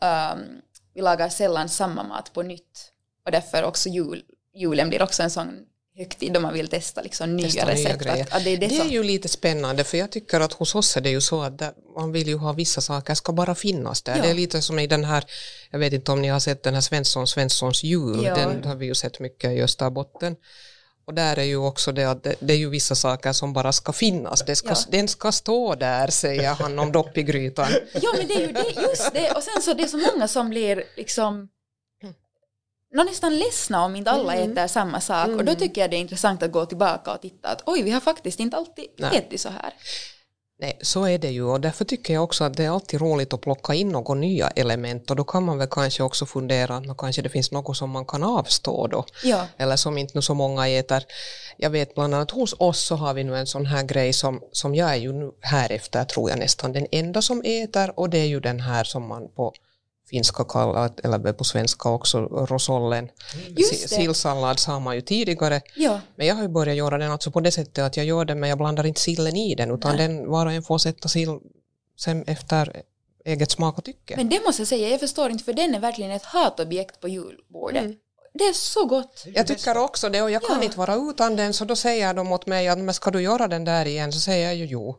um, 0.00 0.60
vi 0.94 1.02
lagar 1.02 1.28
sällan 1.28 1.68
samma 1.68 2.02
mat 2.02 2.32
på 2.32 2.42
nytt. 2.42 2.92
Och 3.24 3.30
därför 3.30 3.62
också 3.62 3.88
jul, 3.88 4.24
julen 4.54 4.88
blir 4.88 5.02
också 5.02 5.22
en 5.22 5.30
sån 5.30 5.66
högtid 5.96 6.32
då 6.32 6.40
man 6.40 6.54
vill 6.54 6.68
testa 6.68 7.02
liksom 7.02 7.36
nya 7.36 7.46
Testa 7.46 7.64
nya 7.64 7.74
recept. 7.74 8.02
grejer. 8.02 8.22
att, 8.22 8.32
att 8.32 8.44
det 8.44 8.50
är 8.50 8.56
det, 8.56 8.66
Det 8.66 8.78
är 8.80 8.84
ju 8.88 9.02
lite 9.02 9.28
spännande 9.28 9.84
för 9.84 9.98
jag 9.98 10.12
tycker 10.12 10.40
att 10.40 10.52
hos 10.52 10.74
oss 10.74 10.96
är 10.96 11.00
det 11.00 11.10
ju 11.10 11.20
så 11.20 11.42
att 11.42 11.62
man 11.96 12.12
vill 12.12 12.28
ju 12.28 12.36
ha 12.36 12.52
vissa 12.52 12.80
saker 12.80 13.14
ska 13.14 13.32
bara 13.32 13.54
finnas 13.54 14.02
där. 14.02 14.16
Ja. 14.16 14.22
Det 14.22 14.30
är 14.30 14.34
lite 14.34 14.62
som 14.62 14.78
i 14.78 14.86
den 14.86 15.04
här, 15.04 15.24
jag 15.70 15.78
vet 15.78 15.92
inte 15.92 16.12
om 16.12 16.22
ni 16.22 16.28
har 16.28 16.40
sett 16.40 16.62
den 16.62 16.74
här 16.74 16.80
Svensson 16.80 17.26
Svenssons 17.26 17.84
jul, 17.84 18.20
Ja. 18.24 18.34
den 18.34 18.64
har 18.64 18.74
vi 18.74 18.86
ju 18.86 18.94
sett 18.94 19.20
mycket 19.20 19.50
i 19.50 19.62
Österbotten. 19.62 20.36
Och 21.06 21.14
där 21.14 21.38
är 21.38 21.42
ju 21.42 21.56
också 21.56 21.92
det 21.92 22.04
att 22.10 22.22
det, 22.24 22.34
det 22.40 22.52
är 22.52 22.56
ju 22.58 22.70
vissa 22.70 22.94
saker 22.94 23.32
som 23.32 23.52
bara 23.52 23.72
ska 23.72 23.92
finnas. 23.92 24.42
Det 24.46 24.56
ska, 24.56 24.68
Ja. 24.68 24.76
Den 24.90 25.08
ska 25.08 25.32
stå 25.32 25.74
där, 25.74 26.08
säger 26.08 26.54
han 26.54 26.78
om 26.78 26.92
dopp 26.92 27.18
i 27.18 27.22
grytan. 27.22 27.68
Ja 28.02 28.14
men 28.18 28.28
det 28.28 28.34
är 28.34 28.40
ju 28.46 28.52
det, 28.52 28.80
just 28.82 29.12
det. 29.14 29.30
Och 29.30 29.42
sen 29.42 29.62
så 29.62 29.74
det 29.74 29.82
är 29.82 29.86
så 29.88 29.96
många 29.96 30.28
som 30.28 30.48
blir 30.50 30.84
liksom 30.96 31.48
nå, 32.94 33.04
nästan 33.04 33.38
ledsna 33.38 33.84
om 33.84 33.96
inte 33.96 34.10
alla 34.10 34.34
Mm. 34.34 34.52
äter 34.52 34.66
samma 34.66 35.00
sak. 35.00 35.28
Och 35.28 35.44
då 35.44 35.54
tycker 35.54 35.80
jag 35.80 35.90
det 35.90 35.96
är 35.96 36.00
intressant 36.00 36.42
att 36.42 36.52
gå 36.52 36.66
tillbaka 36.66 37.12
och 37.12 37.20
titta 37.20 37.48
att 37.48 37.62
oj, 37.66 37.82
vi 37.82 37.90
har 37.90 38.00
faktiskt 38.00 38.40
inte 38.40 38.56
alltid 38.56 38.84
Nej. 38.98 39.16
ätit 39.16 39.40
så 39.40 39.48
här. 39.48 39.74
Nej, 40.58 40.78
så 40.82 41.04
är 41.04 41.18
det 41.18 41.30
ju 41.30 41.42
och 41.44 41.60
därför 41.60 41.84
tycker 41.84 42.14
jag 42.14 42.24
också 42.24 42.44
att 42.44 42.56
det 42.56 42.64
är 42.64 42.70
alltid 42.70 43.00
roligt 43.00 43.32
att 43.32 43.40
plocka 43.40 43.74
in 43.74 43.88
några 43.88 44.14
nya 44.14 44.48
element 44.48 45.10
och 45.10 45.16
då 45.16 45.24
kan 45.24 45.42
man 45.44 45.58
väl 45.58 45.68
kanske 45.70 46.02
också 46.02 46.26
fundera 46.26 46.76
att 46.76 46.96
kanske 46.98 47.22
det 47.22 47.28
finns 47.28 47.52
något 47.52 47.76
som 47.76 47.90
man 47.90 48.04
kan 48.04 48.22
avstå 48.22 48.86
då. 48.86 49.04
Ja, 49.24 49.46
eller 49.56 49.76
som 49.76 49.98
inte 49.98 50.22
så 50.22 50.34
många 50.34 50.68
äter. 50.68 51.02
Jag 51.56 51.70
vet 51.70 51.94
bland 51.94 52.14
annat 52.14 52.30
hos 52.30 52.54
oss 52.58 52.80
så 52.80 52.94
har 52.96 53.14
vi 53.14 53.24
nu 53.24 53.36
en 53.38 53.46
sån 53.46 53.66
här 53.66 53.82
grej 53.82 54.12
som, 54.12 54.40
som 54.52 54.74
jag 54.74 54.90
är 54.90 54.94
ju 54.96 55.12
nu 55.12 55.30
här 55.40 55.72
efter 55.72 56.04
tror 56.04 56.30
jag 56.30 56.38
nästan 56.38 56.72
den 56.72 56.86
enda 56.92 57.22
som 57.22 57.42
äter 57.44 57.98
och 58.00 58.10
det 58.10 58.18
är 58.18 58.26
ju 58.26 58.40
den 58.40 58.60
här 58.60 58.84
som 58.84 59.06
man 59.08 59.28
på 59.36 59.52
finska 60.10 60.44
kallar, 60.44 60.90
eller 61.04 61.32
på 61.32 61.44
svenska 61.44 61.88
också, 61.88 62.18
rosollen. 62.20 63.08
Det. 63.56 63.62
Sillsallad 63.88 64.58
sa 64.58 64.78
man 64.78 64.94
ju 64.94 65.00
tidigare, 65.00 65.60
ja, 65.76 66.00
men 66.16 66.26
jag 66.26 66.34
har 66.34 66.42
ju 66.42 66.48
börjat 66.48 66.76
göra 66.76 66.98
den 66.98 67.10
alltså 67.10 67.30
på 67.30 67.40
det 67.40 67.52
sättet 67.52 67.78
att 67.84 67.96
jag 67.96 68.06
gör 68.06 68.24
den 68.24 68.40
men 68.40 68.48
jag 68.48 68.58
blandar 68.58 68.86
inte 68.86 69.00
sillen 69.00 69.36
i 69.36 69.54
den 69.54 69.70
utan 69.70 69.96
den 69.96 70.30
var 70.30 70.46
och 70.46 70.52
en 70.52 70.62
får 70.62 70.78
sätta 70.78 71.08
sill 71.08 71.38
sen 71.98 72.24
efter 72.26 72.82
eget 73.24 73.50
smak 73.50 73.78
och 73.78 73.84
tycke. 73.84 74.16
men 74.16 74.28
det 74.28 74.40
måste 74.46 74.60
jag 74.62 74.68
säga, 74.68 74.88
jag 74.88 75.00
förstår 75.00 75.30
inte 75.30 75.44
för 75.44 75.52
den 75.52 75.74
är 75.74 75.80
verkligen 75.80 76.10
ett 76.10 76.24
hatobjekt 76.24 77.00
på 77.00 77.08
julbordet. 77.08 77.82
Mm. 77.84 77.96
Det 78.38 78.44
är 78.44 78.52
så 78.52 78.84
gott. 78.86 79.24
Jag 79.34 79.46
tycker 79.46 79.76
också 79.76 80.08
det 80.08 80.22
och 80.22 80.30
jag 80.30 80.42
kan 80.42 80.56
Ja. 80.58 80.64
inte 80.64 80.78
vara 80.78 80.94
utan 80.94 81.36
den 81.36 81.54
så 81.54 81.64
då 81.64 81.76
säger 81.76 82.14
de 82.14 82.32
åt 82.32 82.46
mig 82.46 82.68
att 82.68 82.78
men 82.78 82.94
ska 82.94 83.10
du 83.10 83.20
göra 83.22 83.48
den 83.48 83.64
där 83.64 83.86
igen 83.86 84.12
så 84.12 84.20
säger 84.20 84.44
jag 84.46 84.54
ju 84.54 84.64
jo. 84.66 84.96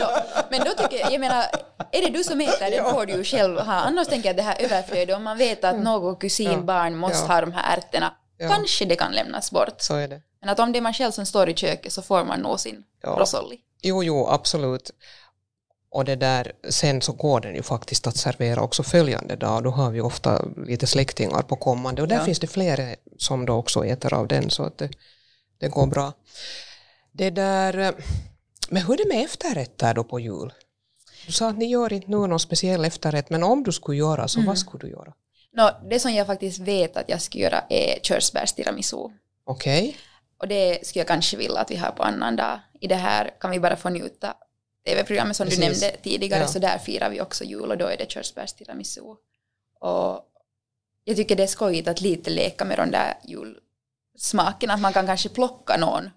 Ja, 0.00 0.24
men 0.50 0.60
då 0.60 0.70
tycker 0.70 0.98
jag, 0.98 1.12
jag 1.12 1.20
menar, 1.20 1.44
är 1.92 2.02
det 2.02 2.10
du 2.18 2.24
som 2.24 2.40
äter 2.40 2.70
den 2.70 2.84
får 2.90 3.06
du 3.06 3.12
ju 3.12 3.24
själv 3.24 3.58
ha. 3.58 3.72
Annars 3.74 4.08
tänker 4.08 4.28
jag 4.28 4.32
att 4.32 4.36
det 4.36 4.42
här 4.42 4.56
överflödet, 4.64 5.16
om 5.16 5.22
man 5.24 5.38
vet 5.38 5.64
att 5.64 5.78
något 5.78 6.20
kusinbarn 6.20 6.96
måste 6.96 7.18
Mm. 7.18 7.30
Ha 7.30 7.40
de 7.40 7.52
här 7.52 7.76
ärtorna, 7.76 8.14
kanske 8.38 8.84
det 8.84 8.96
kan 8.96 9.12
lämnas 9.12 9.50
bort. 9.50 9.74
Så 9.78 9.94
är 9.94 10.08
det. 10.08 10.22
Men 10.40 10.48
att 10.48 10.58
om 10.58 10.72
det 10.72 10.78
är 10.78 10.80
man 10.80 10.94
själv 10.94 11.10
som 11.12 11.26
står 11.26 11.48
i 11.48 11.54
köket 11.54 11.92
så 11.92 12.02
får 12.02 12.24
man 12.24 12.40
nog 12.40 12.60
sin 12.60 12.84
Ja. 13.02 13.16
rosolli. 13.20 13.58
Jo, 13.82 14.02
jo, 14.04 14.26
absolut. 14.28 14.90
Och 15.90 16.04
det 16.04 16.16
där, 16.16 16.52
sen 16.68 17.02
så 17.02 17.12
går 17.12 17.40
den 17.40 17.54
ju 17.54 17.62
faktiskt 17.62 18.06
att 18.06 18.16
servera 18.16 18.60
också 18.62 18.82
följande 18.82 19.36
dag. 19.36 19.64
Då 19.64 19.70
har 19.70 19.90
vi 19.90 20.00
ofta 20.00 20.42
lite 20.66 20.86
släktingar 20.86 21.42
på 21.42 21.56
kommande 21.56 22.02
och 22.02 22.08
där 22.08 22.16
Ja. 22.16 22.24
finns 22.24 22.38
det 22.38 22.46
flera 22.46 22.94
som 23.18 23.46
då 23.46 23.52
också 23.54 23.84
äter 23.84 24.14
av 24.14 24.28
den 24.28 24.50
så 24.50 24.62
att 24.64 24.78
det, 24.78 24.88
det 25.60 25.68
går 25.68 25.86
bra. 25.86 26.12
Det 27.12 27.30
där, 27.30 27.94
men 28.70 28.82
hur 28.82 28.92
är 29.00 29.04
det 29.04 29.14
med 29.14 29.24
efterrätter 29.24 29.94
då 29.94 30.04
på 30.04 30.20
jul? 30.20 30.52
Du 31.26 31.32
sa 31.32 31.48
att 31.48 31.58
ni 31.58 31.66
gör 31.66 31.92
inte 31.92 32.10
nu 32.10 32.16
någon 32.16 32.40
speciell 32.40 32.84
efterrätt 32.84 33.30
men 33.30 33.42
om 33.42 33.62
du 33.62 33.72
skulle 33.72 33.98
göra 33.98 34.28
så 34.28 34.38
Mm. 34.38 34.46
vad 34.46 34.58
skulle 34.58 34.84
du 34.86 34.90
göra? 34.90 35.12
Nå, 35.52 35.70
det 35.90 36.00
som 36.00 36.12
jag 36.14 36.26
faktiskt 36.26 36.58
vet 36.58 36.96
att 36.96 37.08
jag 37.08 37.22
ska 37.22 37.38
göra 37.38 37.64
är 37.68 37.98
körsbärstiramisu. 38.02 38.96
Okej, 39.44 39.96
Och 40.38 40.48
det 40.48 40.86
skulle 40.86 41.00
jag 41.00 41.08
kanske 41.08 41.36
vilja 41.36 41.60
att 41.60 41.70
vi 41.70 41.76
har 41.76 41.90
på 41.90 42.02
annan 42.02 42.36
dag. 42.36 42.60
I 42.80 42.86
det 42.86 42.94
här 42.94 43.30
kan 43.40 43.50
vi 43.50 43.60
bara 43.60 43.76
få 43.76 43.88
njuta 43.88 44.34
tv-programmet 44.86 45.36
som 45.36 45.44
Precis. 45.46 45.60
du 45.60 45.66
nämnde 45.66 45.96
tidigare, 46.02 46.40
Ja. 46.40 46.46
så 46.48 46.58
där 46.58 46.78
firar 46.78 47.10
vi 47.10 47.20
också 47.20 47.44
jul 47.44 47.70
och 47.70 47.78
då 47.78 47.86
är 47.86 47.96
det 47.96 48.10
körsbärstiramisu. 48.10 49.00
Och 49.80 50.20
jag 51.04 51.16
tycker 51.16 51.36
det 51.36 51.42
är 51.42 51.46
skojigt 51.46 51.88
att 51.88 52.00
lite 52.00 52.30
leka 52.30 52.64
med 52.64 52.78
de 52.78 52.90
där 52.90 53.14
julsmakerna, 53.24 54.74
att 54.74 54.80
man 54.80 54.92
kan 54.92 55.06
kanske 55.06 55.28
plocka 55.28 55.76
någon. 55.76 56.10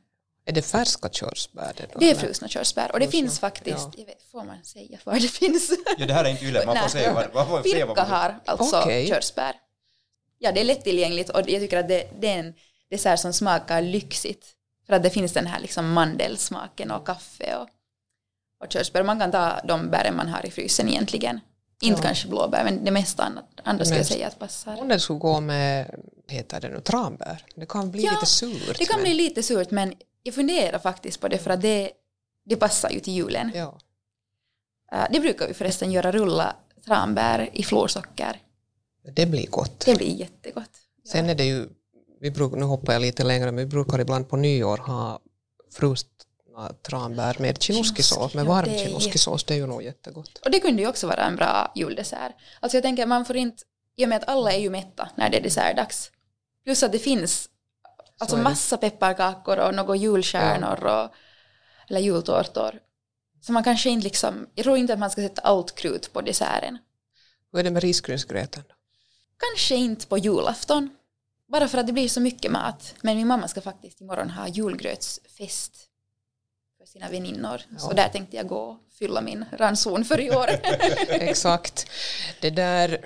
Är 0.49 0.53
det 0.53 0.61
färska 0.61 1.09
körsbär? 1.09 1.73
Det, 1.77 1.85
då, 1.93 1.99
Det 1.99 2.11
är 2.11 2.15
frusna 2.15 2.47
körsbär 2.47 2.91
och 2.91 2.99
det 2.99 3.05
Frusna, 3.05 3.11
finns 3.19 3.39
faktiskt, 3.39 3.77
ja. 3.77 3.91
jag 3.97 4.05
vet, 4.05 4.23
får 4.31 4.43
man 4.43 4.63
säga 4.63 4.97
var 5.03 5.13
det 5.13 5.27
finns? 5.27 5.71
Ja, 5.97 6.05
det 6.05 6.13
här 6.13 6.25
är 6.25 6.29
inte 6.29 6.45
yle, 6.45 6.65
man 6.65 6.75
får 6.75 6.81
Nej. 6.81 6.89
säga 6.89 7.13
vad, 7.13 7.33
man 7.33 7.45
får 7.45 7.53
vad 7.53 7.63
Pirka 7.63 7.85
man 7.85 7.97
har 7.97 8.39
alltså 8.45 8.79
Okej. 8.79 9.07
körsbär. 9.07 9.55
Ja, 10.37 10.51
det 10.51 10.59
är 10.59 10.65
lättillgängligt 10.65 11.29
och 11.29 11.39
jag 11.39 11.61
tycker 11.61 11.77
att 11.77 11.87
det, 11.87 12.09
det 12.19 12.27
är 12.27 12.39
en 12.39 12.53
dessert 12.89 13.19
som 13.19 13.33
smakar 13.33 13.81
lyxigt. 13.81 14.45
För 14.87 14.93
att 14.93 15.03
det 15.03 15.09
finns 15.09 15.33
den 15.33 15.47
här 15.47 15.59
liksom 15.59 15.91
mandelsmaken 15.93 16.91
och 16.91 17.05
kaffe 17.05 17.55
och, 17.55 17.67
och 18.65 18.71
körsbär. 18.71 19.03
Man 19.03 19.19
kan 19.19 19.31
ta 19.31 19.59
de 19.63 19.89
bären 19.89 20.15
man 20.15 20.27
har 20.27 20.45
i 20.45 20.51
frysen 20.51 20.89
egentligen. 20.89 21.39
Inte 21.81 21.99
Ja. 22.01 22.05
kanske 22.07 22.27
blåbär, 22.27 22.63
men 22.63 22.85
det 22.85 22.91
mesta 22.91 23.23
annat, 23.23 23.45
andra 23.63 23.85
skulle 23.85 23.99
jag 23.99 24.07
säga 24.07 24.27
att 24.27 24.39
passar. 24.39 24.79
Om 24.81 24.87
den 24.87 24.99
skulle 24.99 25.19
gå 25.19 25.39
med, 25.41 25.95
heter 26.27 26.61
det 26.61 26.69
nu, 26.69 26.79
tranbär? 26.81 27.45
Det 27.55 27.65
kan 27.65 27.91
bli 27.91 28.03
Ja, 28.05 28.11
lite 28.11 28.25
surt. 28.25 28.77
Det 28.79 28.85
kan 28.85 28.95
men- 28.95 29.03
bli 29.03 29.13
lite 29.13 29.43
surt, 29.43 29.71
men 29.71 29.93
jag 30.23 30.35
funderar 30.35 30.79
faktiskt 30.79 31.21
på 31.21 31.27
det 31.27 31.38
för 31.38 31.51
att 31.51 31.61
det, 31.61 31.91
det 32.45 32.55
passar 32.55 32.89
ju 32.89 32.99
till 32.99 33.13
julen. 33.13 33.51
Ja. 33.55 33.77
Uh, 34.93 35.05
det 35.11 35.19
brukar 35.19 35.47
vi 35.47 35.53
förresten 35.53 35.91
göra, 35.91 36.11
rulla 36.11 36.55
tranbär 36.85 37.49
i 37.53 37.63
florsocker. 37.63 38.41
Det 39.15 39.25
blir 39.25 39.47
gott. 39.47 39.85
Det 39.85 39.95
blir 39.95 40.15
jättegott. 40.15 40.71
Sen 41.07 41.29
är 41.29 41.35
det 41.35 41.45
ju, 41.45 41.69
vi 42.21 42.31
bruk, 42.31 42.53
nu 42.53 42.63
hoppar 42.63 42.93
jag 42.93 43.01
lite 43.01 43.23
längre, 43.23 43.45
men 43.45 43.55
vi 43.55 43.65
brukar 43.65 43.99
ibland 43.99 44.29
på 44.29 44.38
nyår 44.38 44.77
ha 44.77 45.19
frustna 45.71 46.73
tranbär 46.88 47.35
med 47.39 47.61
chinoskisås, 47.63 48.33
med 48.33 48.45
Ja, 48.45 48.49
varm 48.49 48.69
är 48.69 48.77
chinoskisås, 48.77 49.43
det 49.43 49.53
är 49.53 49.57
ju 49.57 49.67
nog 49.67 49.83
jättegott. 49.83 50.38
Och 50.38 50.51
det 50.51 50.59
kunde 50.59 50.81
ju 50.81 50.88
också 50.88 51.07
vara 51.07 51.23
en 51.23 51.35
bra 51.35 51.71
juldessert. 51.75 52.35
Alltså 52.59 52.77
jag 52.77 52.83
tänker 52.83 53.05
man 53.05 53.25
får 53.25 53.35
inte, 53.35 53.63
i 53.95 54.05
och 54.05 54.09
med 54.09 54.15
att 54.15 54.29
alla 54.29 54.51
är 54.51 54.59
ju 54.59 54.69
mätta 54.69 55.09
när 55.15 55.29
det 55.29 55.38
är 55.38 55.41
dessertdags. 55.41 56.11
Plus 56.63 56.83
att 56.83 56.91
det 56.91 56.99
finns 56.99 57.49
alltså 58.19 58.38
massa 58.38 58.77
pepparkakor 58.77 59.57
och 59.59 59.75
några 59.75 59.95
julstjärnor 59.95 60.83
och, 60.85 61.13
eller 61.89 61.99
jultårtor. 61.99 62.79
Så 63.41 63.51
man 63.51 63.63
kanske 63.63 63.89
inte 63.89 64.03
liksom, 64.03 64.47
jag 64.55 64.63
tror 64.63 64.77
inte 64.77 64.93
att 64.93 64.99
man 64.99 65.09
ska 65.11 65.21
sätta 65.21 65.41
allt 65.41 65.75
krut 65.75 66.13
på 66.13 66.21
desserten. 66.21 66.77
Hur 67.51 67.59
är 67.59 67.63
det 67.63 67.71
med 67.71 67.83
risgrynsgröten? 67.83 68.63
Kanske 69.38 69.75
inte 69.75 70.07
på 70.07 70.17
julafton. 70.17 70.89
Bara 71.47 71.67
för 71.67 71.77
att 71.77 71.88
det 71.88 71.93
blir 71.93 72.09
så 72.09 72.19
mycket 72.21 72.51
mat. 72.51 72.95
Men 73.01 73.17
min 73.17 73.27
mamma 73.27 73.47
ska 73.47 73.61
faktiskt 73.61 74.01
imorgon 74.01 74.29
ha 74.29 74.47
julgrötsfest 74.47 75.73
för 76.77 76.85
sina 76.85 77.09
väninnor. 77.09 77.61
Så 77.77 77.88
Ja. 77.89 77.93
där 77.93 78.09
tänkte 78.09 78.38
jag 78.38 78.47
gå 78.47 78.59
och 78.59 78.77
fylla 78.99 79.21
min 79.21 79.45
ranson 79.57 80.05
för 80.05 80.19
i 80.19 80.31
år. 80.31 80.47
Exakt. 81.09 81.89
Det 82.41 82.49
där, 82.49 83.05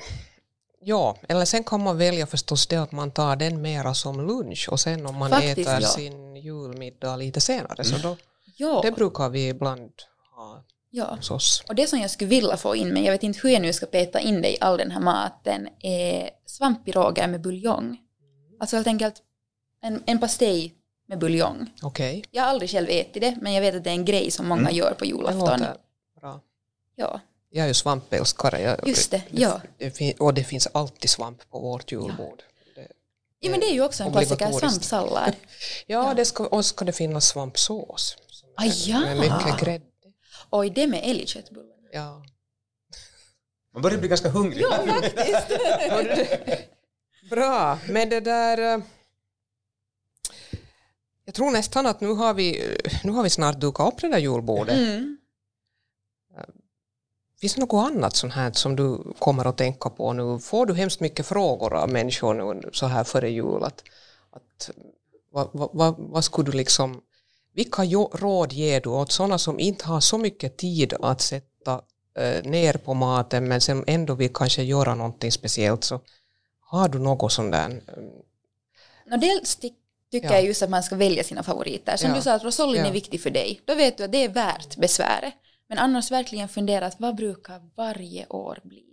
Ja, 0.86 1.18
eller 1.30 1.46
sen 1.46 1.64
kan 1.64 1.84
man 1.84 1.98
välja 1.98 2.28
förstås 2.28 2.68
det 2.68 2.76
att 2.78 2.92
man 2.92 3.12
tar 3.12 3.36
den 3.36 3.62
mera 3.62 3.94
som 3.94 4.28
lunch 4.28 4.70
och 4.72 4.80
sen 4.80 5.06
om 5.06 5.16
man 5.16 5.30
Faktiskt, 5.30 5.58
äter 5.58 5.82
ja. 5.82 5.88
sin 5.88 6.36
julmiddag 6.36 7.16
lite 7.16 7.42
senare 7.42 7.84
så 7.84 7.98
då, 7.98 8.18
Ja, 8.58 8.80
det 8.84 8.92
brukar 8.92 9.30
vi 9.30 9.48
ibland 9.48 9.92
ha 10.36 10.64
ja. 10.90 11.16
hos 11.16 11.32
oss. 11.32 11.64
Och 11.68 11.76
det 11.76 11.88
som 11.88 12.00
jag 12.00 12.12
skulle 12.12 12.30
vilja 12.30 12.58
få 12.58 12.76
in, 12.76 12.90
men 12.90 13.04
jag 13.04 13.12
vet 13.12 13.24
inte 13.24 13.40
hur 13.44 13.50
jag 13.50 13.62
nu 13.62 13.74
ska 13.74 13.86
peta 13.86 14.20
in 14.20 14.42
det 14.42 14.52
i 14.54 14.58
all 14.62 14.78
den 14.78 14.92
här 14.92 15.00
maten, 15.00 15.68
är 15.80 16.30
svamppiroger 16.46 17.28
med 17.28 17.42
buljong. 17.42 17.98
Alltså 18.60 18.76
helt 18.76 18.88
enkelt 18.88 19.16
en, 19.82 20.04
en 20.06 20.20
pastej 20.20 20.74
med 21.08 21.20
buljong. 21.20 21.74
Okej, 21.82 22.24
Jag 22.32 22.44
har 22.44 22.50
aldrig 22.50 22.70
själv 22.70 22.90
ätit 22.90 23.22
det, 23.22 23.38
men 23.42 23.54
jag 23.54 23.62
vet 23.62 23.76
att 23.76 23.84
det 23.84 23.90
är 23.90 23.94
en 23.94 24.06
grej 24.06 24.32
som 24.32 24.48
många 24.48 24.72
gör 24.72 24.94
på 24.94 25.04
det 25.04 25.10
julafton. 25.10 25.40
låter 25.40 25.76
bra. 26.22 26.40
Ja, 26.96 27.22
Jag 27.56 27.64
är 27.64 27.68
ju 27.68 27.74
svampälskare. 27.74 28.62
Jag, 28.62 28.88
just 28.88 29.12
det. 29.12 29.24
Ja. 29.32 29.62
det 29.78 30.20
och 30.20 30.34
det 30.34 30.44
finns 30.44 30.68
alltid 30.72 31.10
svamp 31.10 31.50
på 31.50 31.60
vårt 31.60 31.92
julbord. 31.92 32.44
Det, 32.76 32.88
ja, 33.40 33.52
men 33.52 33.60
det 33.60 33.66
är 33.66 33.74
ju 33.74 33.84
också 33.84 34.04
en 34.04 34.12
klassiker, 34.12 34.52
svampsallad. 34.52 35.36
ja, 35.88 36.14
Det 36.14 36.26
ska, 36.26 36.48
och 36.48 36.66
ska 36.66 36.86
det 36.86 36.94
finnas 36.94 37.26
svampsås. 37.28 38.18
Ah, 38.56 38.66
ja. 38.66 39.00
Med 39.00 39.18
mycket 39.18 39.60
grädde. 39.60 39.86
Oj, 40.50 40.70
det 40.70 40.88
med 40.88 41.02
älgköttbullar. 41.04 41.78
Ja. 41.92 42.26
Man 43.74 43.82
börjar 43.82 43.98
bli 43.98 44.08
ganska 44.08 44.30
hungrig. 44.30 44.64
Bra, 47.30 47.80
men 47.90 48.10
det 48.10 48.20
där... 48.20 48.58
eh, 48.78 48.84
Jag 51.26 51.36
tror 51.36 51.52
nästan 51.52 51.86
att 51.86 52.02
nu 52.02 52.08
har 52.08 52.34
vi, 52.34 52.78
nu 53.04 53.12
har 53.12 53.24
vi 53.24 53.30
snart 53.30 53.60
dukat 53.60 53.94
upp 53.94 54.02
det 54.02 54.08
där 54.08 54.18
julbordet. 54.18 54.78
Mm. 54.78 55.18
Finns 57.44 57.56
det 57.56 57.62
något 57.62 57.92
annat 57.92 58.16
sånt 58.16 58.34
här 58.34 58.52
som 58.52 58.76
du 58.76 59.14
kommer 59.20 59.46
att 59.46 59.58
tänka 59.58 59.90
på 59.90 60.14
nu? 60.14 60.40
Får 60.40 60.66
du 60.66 60.74
hemskt 60.74 61.00
mycket 61.00 61.26
frågor 61.26 61.74
av 61.74 61.90
människor 61.90 62.34
nu 62.34 62.70
så 62.74 62.86
här 62.86 63.04
före 63.04 63.30
jul? 63.30 63.64
Att, 63.64 63.84
att, 64.32 64.70
vad, 65.32 65.50
vad, 65.54 65.96
vad, 65.98 66.24
skulle 66.24 66.52
du 66.52 66.58
liksom... 66.58 67.02
Vilka 67.56 67.84
råd 68.14 68.54
ger 68.54 68.82
du 68.82 68.90
åt 68.90 69.12
sådana 69.12 69.38
som 69.38 69.60
inte 69.60 69.86
har 69.88 70.00
så 70.00 70.18
mycket 70.18 70.58
tid 70.58 70.94
att 71.02 71.22
sätta 71.22 71.82
eh, 72.18 72.44
ner 72.44 72.74
på 72.74 72.94
maten 72.94 73.48
men 73.48 73.62
som 73.62 73.84
ändå 73.88 74.14
vill 74.14 74.34
kanske 74.34 74.64
göra 74.64 74.96
någonting 74.96 75.32
speciellt? 75.32 75.84
Så 75.84 76.00
har 76.62 76.90
du 76.90 77.00
något 77.00 77.32
sånt 77.32 77.52
där? 77.52 77.70
eh, 77.70 79.14
Och 79.14 79.20
dels 79.20 79.56
ty- 79.56 79.70
tycker 80.12 80.28
Ja. 80.28 80.34
jag 80.34 80.46
just 80.46 80.62
att 80.64 80.70
man 80.70 80.84
ska 80.84 80.96
välja 80.96 81.24
sina 81.24 81.44
favoriter. 81.44 81.98
Som 81.98 82.10
Ja. 82.10 82.16
du 82.16 82.22
sa 82.22 82.34
att 82.34 82.44
rosollin 82.44 82.82
Ja. 82.82 82.88
är 82.88 82.92
viktig 82.94 83.22
för 83.22 83.30
dig. 83.30 83.62
Då 83.66 83.76
vet 83.76 83.98
du 83.98 84.04
att 84.04 84.12
det 84.12 84.24
är 84.24 84.30
värt 84.30 84.78
besväret. 84.78 85.34
Men 85.74 85.84
annars 85.84 86.12
verkligen 86.12 86.48
fundera 86.50 86.86
att 86.86 87.00
vad 87.00 87.16
brukar 87.16 87.62
varje 87.76 88.26
år 88.28 88.60
bli? 88.64 88.84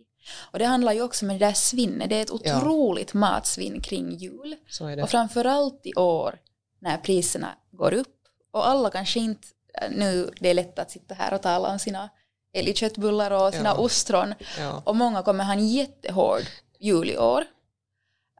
Och 0.51 0.59
det 0.59 0.65
handlar 0.65 0.93
ju 0.93 1.03
också 1.03 1.25
om 1.25 1.33
det 1.33 1.39
där 1.39 1.53
svinnet. 1.53 2.09
Det 2.11 2.17
är 2.17 2.23
ett 2.23 2.31
Ja. 2.45 2.57
otroligt 2.59 3.15
matsvinn 3.15 3.81
kring 3.81 4.17
jul. 4.17 4.57
Och 5.03 5.11
framförallt 5.11 5.81
i 5.87 5.95
år 5.95 6.39
när 6.81 6.97
priserna 6.97 7.49
går 7.71 7.95
upp. 7.95 8.17
Och 8.51 8.69
alla 8.69 8.91
kanske 8.91 9.21
inte, 9.21 9.49
äh, 9.83 9.91
nu 9.91 10.31
det 10.41 10.49
är 10.49 10.55
lätt 10.55 10.79
att 10.79 10.91
sitta 10.91 11.15
här 11.15 11.35
och 11.35 11.43
tala 11.43 11.73
om 11.73 11.79
sina 11.79 12.09
älgköttbullar 12.55 13.31
och 13.31 13.53
sina 13.55 13.69
Ja. 13.69 13.77
ostron. 13.79 14.35
Ja. 14.59 14.83
Och 14.87 14.97
många 14.97 15.23
kommer 15.23 15.45
ha 15.45 15.53
en 15.53 15.69
jättehård 15.69 16.43
jul 16.79 17.11
i 17.11 17.19
år. 17.19 17.41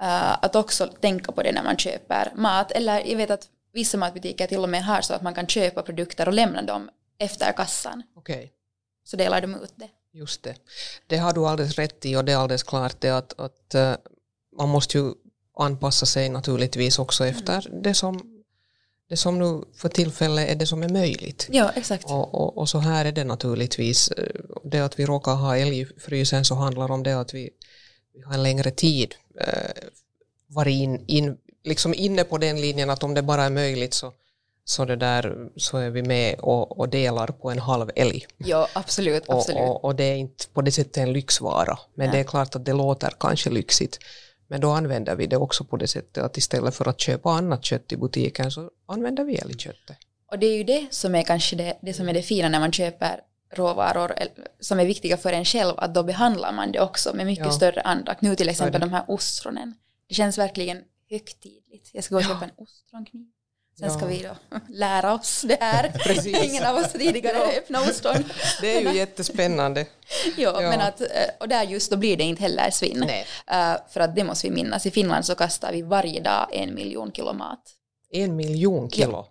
Uh, 0.03 0.45
att 0.45 0.57
också 0.57 0.87
tänka 0.87 1.33
på 1.33 1.43
det 1.43 1.53
när 1.53 1.63
man 1.63 1.77
köper 1.77 2.33
mat. 2.35 2.73
Eller 2.73 3.07
jag 3.07 3.17
vet 3.17 3.31
att 3.31 3.49
vissa 3.73 3.99
matbutiker 3.99 4.47
till 4.47 4.59
och 4.59 4.69
med 4.69 4.85
har 4.85 5.01
så 5.01 5.15
att 5.15 5.23
man 5.23 5.35
kan 5.35 5.47
köpa 5.47 5.83
produkter 5.83 6.27
och 6.29 6.35
lämna 6.35 6.63
dem 6.63 6.91
efter 7.21 7.53
kassan. 7.53 8.03
Okej. 8.17 8.53
Så 9.05 9.17
delar 9.17 9.41
de 9.41 9.55
ut 9.55 9.73
det. 9.77 9.89
Just 10.13 10.43
det. 10.43 10.55
Det 11.07 11.17
har 11.17 11.33
du 11.33 11.47
alldeles 11.47 11.79
rätt 11.79 12.07
i 12.07 12.17
och 12.17 12.25
det 12.25 12.33
är 12.33 12.37
alldeles 12.37 12.63
klart 12.63 13.01
det 13.01 13.11
att, 13.11 13.41
att 13.41 13.75
eh, 13.75 13.95
man 14.57 14.69
måste 14.69 14.99
ju 14.99 15.13
anpassa 15.59 16.07
sig 16.07 16.29
naturligtvis 16.29 16.99
också 16.99 17.27
efter 17.27 17.71
det 17.83 17.95
som, 17.95 18.43
det 19.09 19.17
som 19.17 19.39
nu 19.39 19.65
för 19.75 19.89
tillfället 19.89 20.51
är 20.51 20.55
det 20.55 20.67
som 20.67 20.83
är 20.83 20.89
möjligt. 20.89 21.49
Ja, 21.51 21.71
exakt. 21.75 22.05
Och, 22.05 22.35
och, 22.35 22.59
och 22.59 22.69
så 22.69 22.79
här 22.79 23.05
är 23.05 23.13
det 23.13 23.25
naturligtvis. 23.25 24.11
Eh, 24.11 24.41
Det 24.65 24.81
att 24.81 24.99
vi 24.99 25.07
råkar 25.07 25.35
ha 25.35 25.57
älg 25.57 25.81
i 25.81 25.85
frysen 25.85 26.45
så 26.45 26.55
handlar 26.55 26.91
om 26.91 27.03
det 27.03 27.21
att 27.21 27.35
vi, 27.35 27.51
vi 28.15 28.23
har 28.23 28.35
en 28.35 28.43
längre 28.43 28.71
tid 28.71 29.15
eh, 29.41 29.71
varit 30.47 30.73
in, 30.73 31.05
in, 31.07 31.37
liksom 31.65 31.95
inne 31.95 32.25
på 32.25 32.39
den 32.39 32.61
linjen 32.61 32.91
att 32.91 33.03
om 33.03 33.15
det 33.15 33.23
bara 33.23 33.45
är 33.45 33.51
möjligt 33.51 33.95
så, 33.95 34.13
så, 34.65 34.85
det 34.85 34.97
där, 34.97 35.49
så 35.57 35.79
är 35.79 35.91
vi 35.91 36.03
med 36.03 36.39
och, 36.39 36.79
och 36.79 36.89
delar 36.89 37.27
på 37.27 37.51
en 37.51 37.59
halv 37.59 37.91
älg. 37.97 38.27
Ja, 38.39 38.69
absolut, 38.73 39.27
Och, 39.27 39.35
absolut. 39.35 39.61
och, 39.61 39.85
och 39.85 39.95
det 39.95 40.05
är 40.05 40.17
inte 40.17 40.49
på 40.49 40.63
det 40.63 40.73
sättet 40.73 40.97
en 40.97 41.13
lyxvara. 41.13 41.79
Men 41.95 42.07
Nej. 42.07 42.17
det 42.17 42.21
är 42.21 42.25
klart 42.29 42.55
att 42.57 42.65
det 42.65 42.73
låter 42.73 43.13
kanske 43.21 43.51
lyxigt. 43.51 43.99
Men 44.49 44.61
då 44.61 44.71
använder 44.71 45.17
vi 45.17 45.27
det 45.27 45.37
också 45.37 45.65
på 45.65 45.77
det 45.77 45.87
sättet 45.87 46.25
att 46.25 46.37
istället 46.37 46.75
för 46.75 46.89
att 46.89 47.01
köpa 47.01 47.31
annat 47.31 47.65
kött 47.65 47.93
i 47.93 47.97
butiken 47.97 48.51
så 48.51 48.71
använder 48.87 49.25
vi 49.25 49.37
älgköttet. 49.37 49.97
Och 50.31 50.39
det 50.39 50.47
är 50.47 50.57
ju 50.57 50.65
det 50.65 50.87
som 50.91 51.15
är 51.15 51.23
kanske 51.23 51.57
det, 51.57 51.79
det 51.83 51.93
som 51.93 52.09
är 52.09 52.13
det 52.15 52.23
fina 52.23 52.49
när 52.49 52.61
man 52.61 52.73
köper 52.73 53.21
råvaror 53.53 54.13
som 54.61 54.81
är 54.81 54.85
viktiga 54.87 55.17
för 55.17 55.33
en 55.33 55.45
själv, 55.45 55.75
att 55.77 55.95
då 55.95 56.03
behandlar 56.03 56.53
man 56.53 56.73
det 56.73 56.81
också 56.81 57.15
med 57.15 57.27
mycket 57.27 57.47
Ja. 57.47 57.53
större 57.53 57.81
andakt. 57.81 58.23
Nu 58.23 58.37
till 58.37 58.49
exempel 58.49 58.81
de 58.81 58.93
här 58.93 59.05
ostronen. 59.09 59.75
Det 60.09 60.15
känns 60.15 60.39
verkligen 60.39 60.79
högtidligt. 61.11 61.91
Jag 61.93 62.05
ska 62.05 62.15
gå 62.15 62.19
och 62.19 62.25
köpa 62.25 62.45
en 62.45 62.51
ostronkniv. 62.57 63.27
Sen 63.81 63.89
Ja. 63.89 63.97
ska 63.97 64.07
vi 64.07 64.23
då 64.23 64.59
lära 64.69 65.15
oss 65.15 65.43
det 65.49 65.59
här. 65.61 65.93
Ingen 66.45 66.67
av 66.67 66.77
oss 66.77 66.93
tidigare 66.93 67.37
öppnat 67.59 67.91
ostron. 67.91 68.25
Det 68.61 68.77
är 68.77 68.81
ju 68.81 68.99
jättespännande. 68.99 69.81
ja, 70.37 70.63
Ja. 70.63 70.71
Men 70.71 70.81
att, 70.81 71.01
eh, 71.01 71.07
och 71.41 71.49
där 71.49 71.63
just 71.65 71.91
då 71.91 71.97
blir 71.97 72.17
det 72.17 72.25
inte 72.25 72.43
heller 72.43 72.71
svinn. 72.71 73.03
Eh, 73.03 73.77
för 73.91 74.01
att 74.01 74.15
det 74.17 74.25
måste 74.25 74.49
vi 74.49 74.55
minnas. 74.55 74.87
I 74.87 74.91
Finland 74.91 75.27
så 75.27 75.35
kastar 75.35 75.73
vi 75.73 75.83
varje 75.83 76.21
dag 76.21 76.49
en 76.53 76.75
miljon 76.75 77.13
kilo 77.13 77.33
mat. 77.33 77.61
En 78.13 78.37
miljon 78.37 78.91
kilo. 78.91 79.27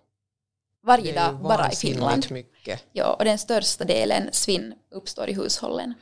Varje 0.86 1.12
Det 1.12 1.18
är 1.18 1.26
dag 1.26 1.42
bara 1.42 1.72
i 1.72 1.76
Finland. 1.76 2.26
mycket. 2.30 2.84
Ja, 2.92 3.14
och 3.18 3.24
den 3.24 3.38
största 3.38 3.84
delen 3.84 4.28
svinn 4.32 4.74
uppstår 4.90 5.28
i 5.28 5.32
hushållen. 5.32 5.94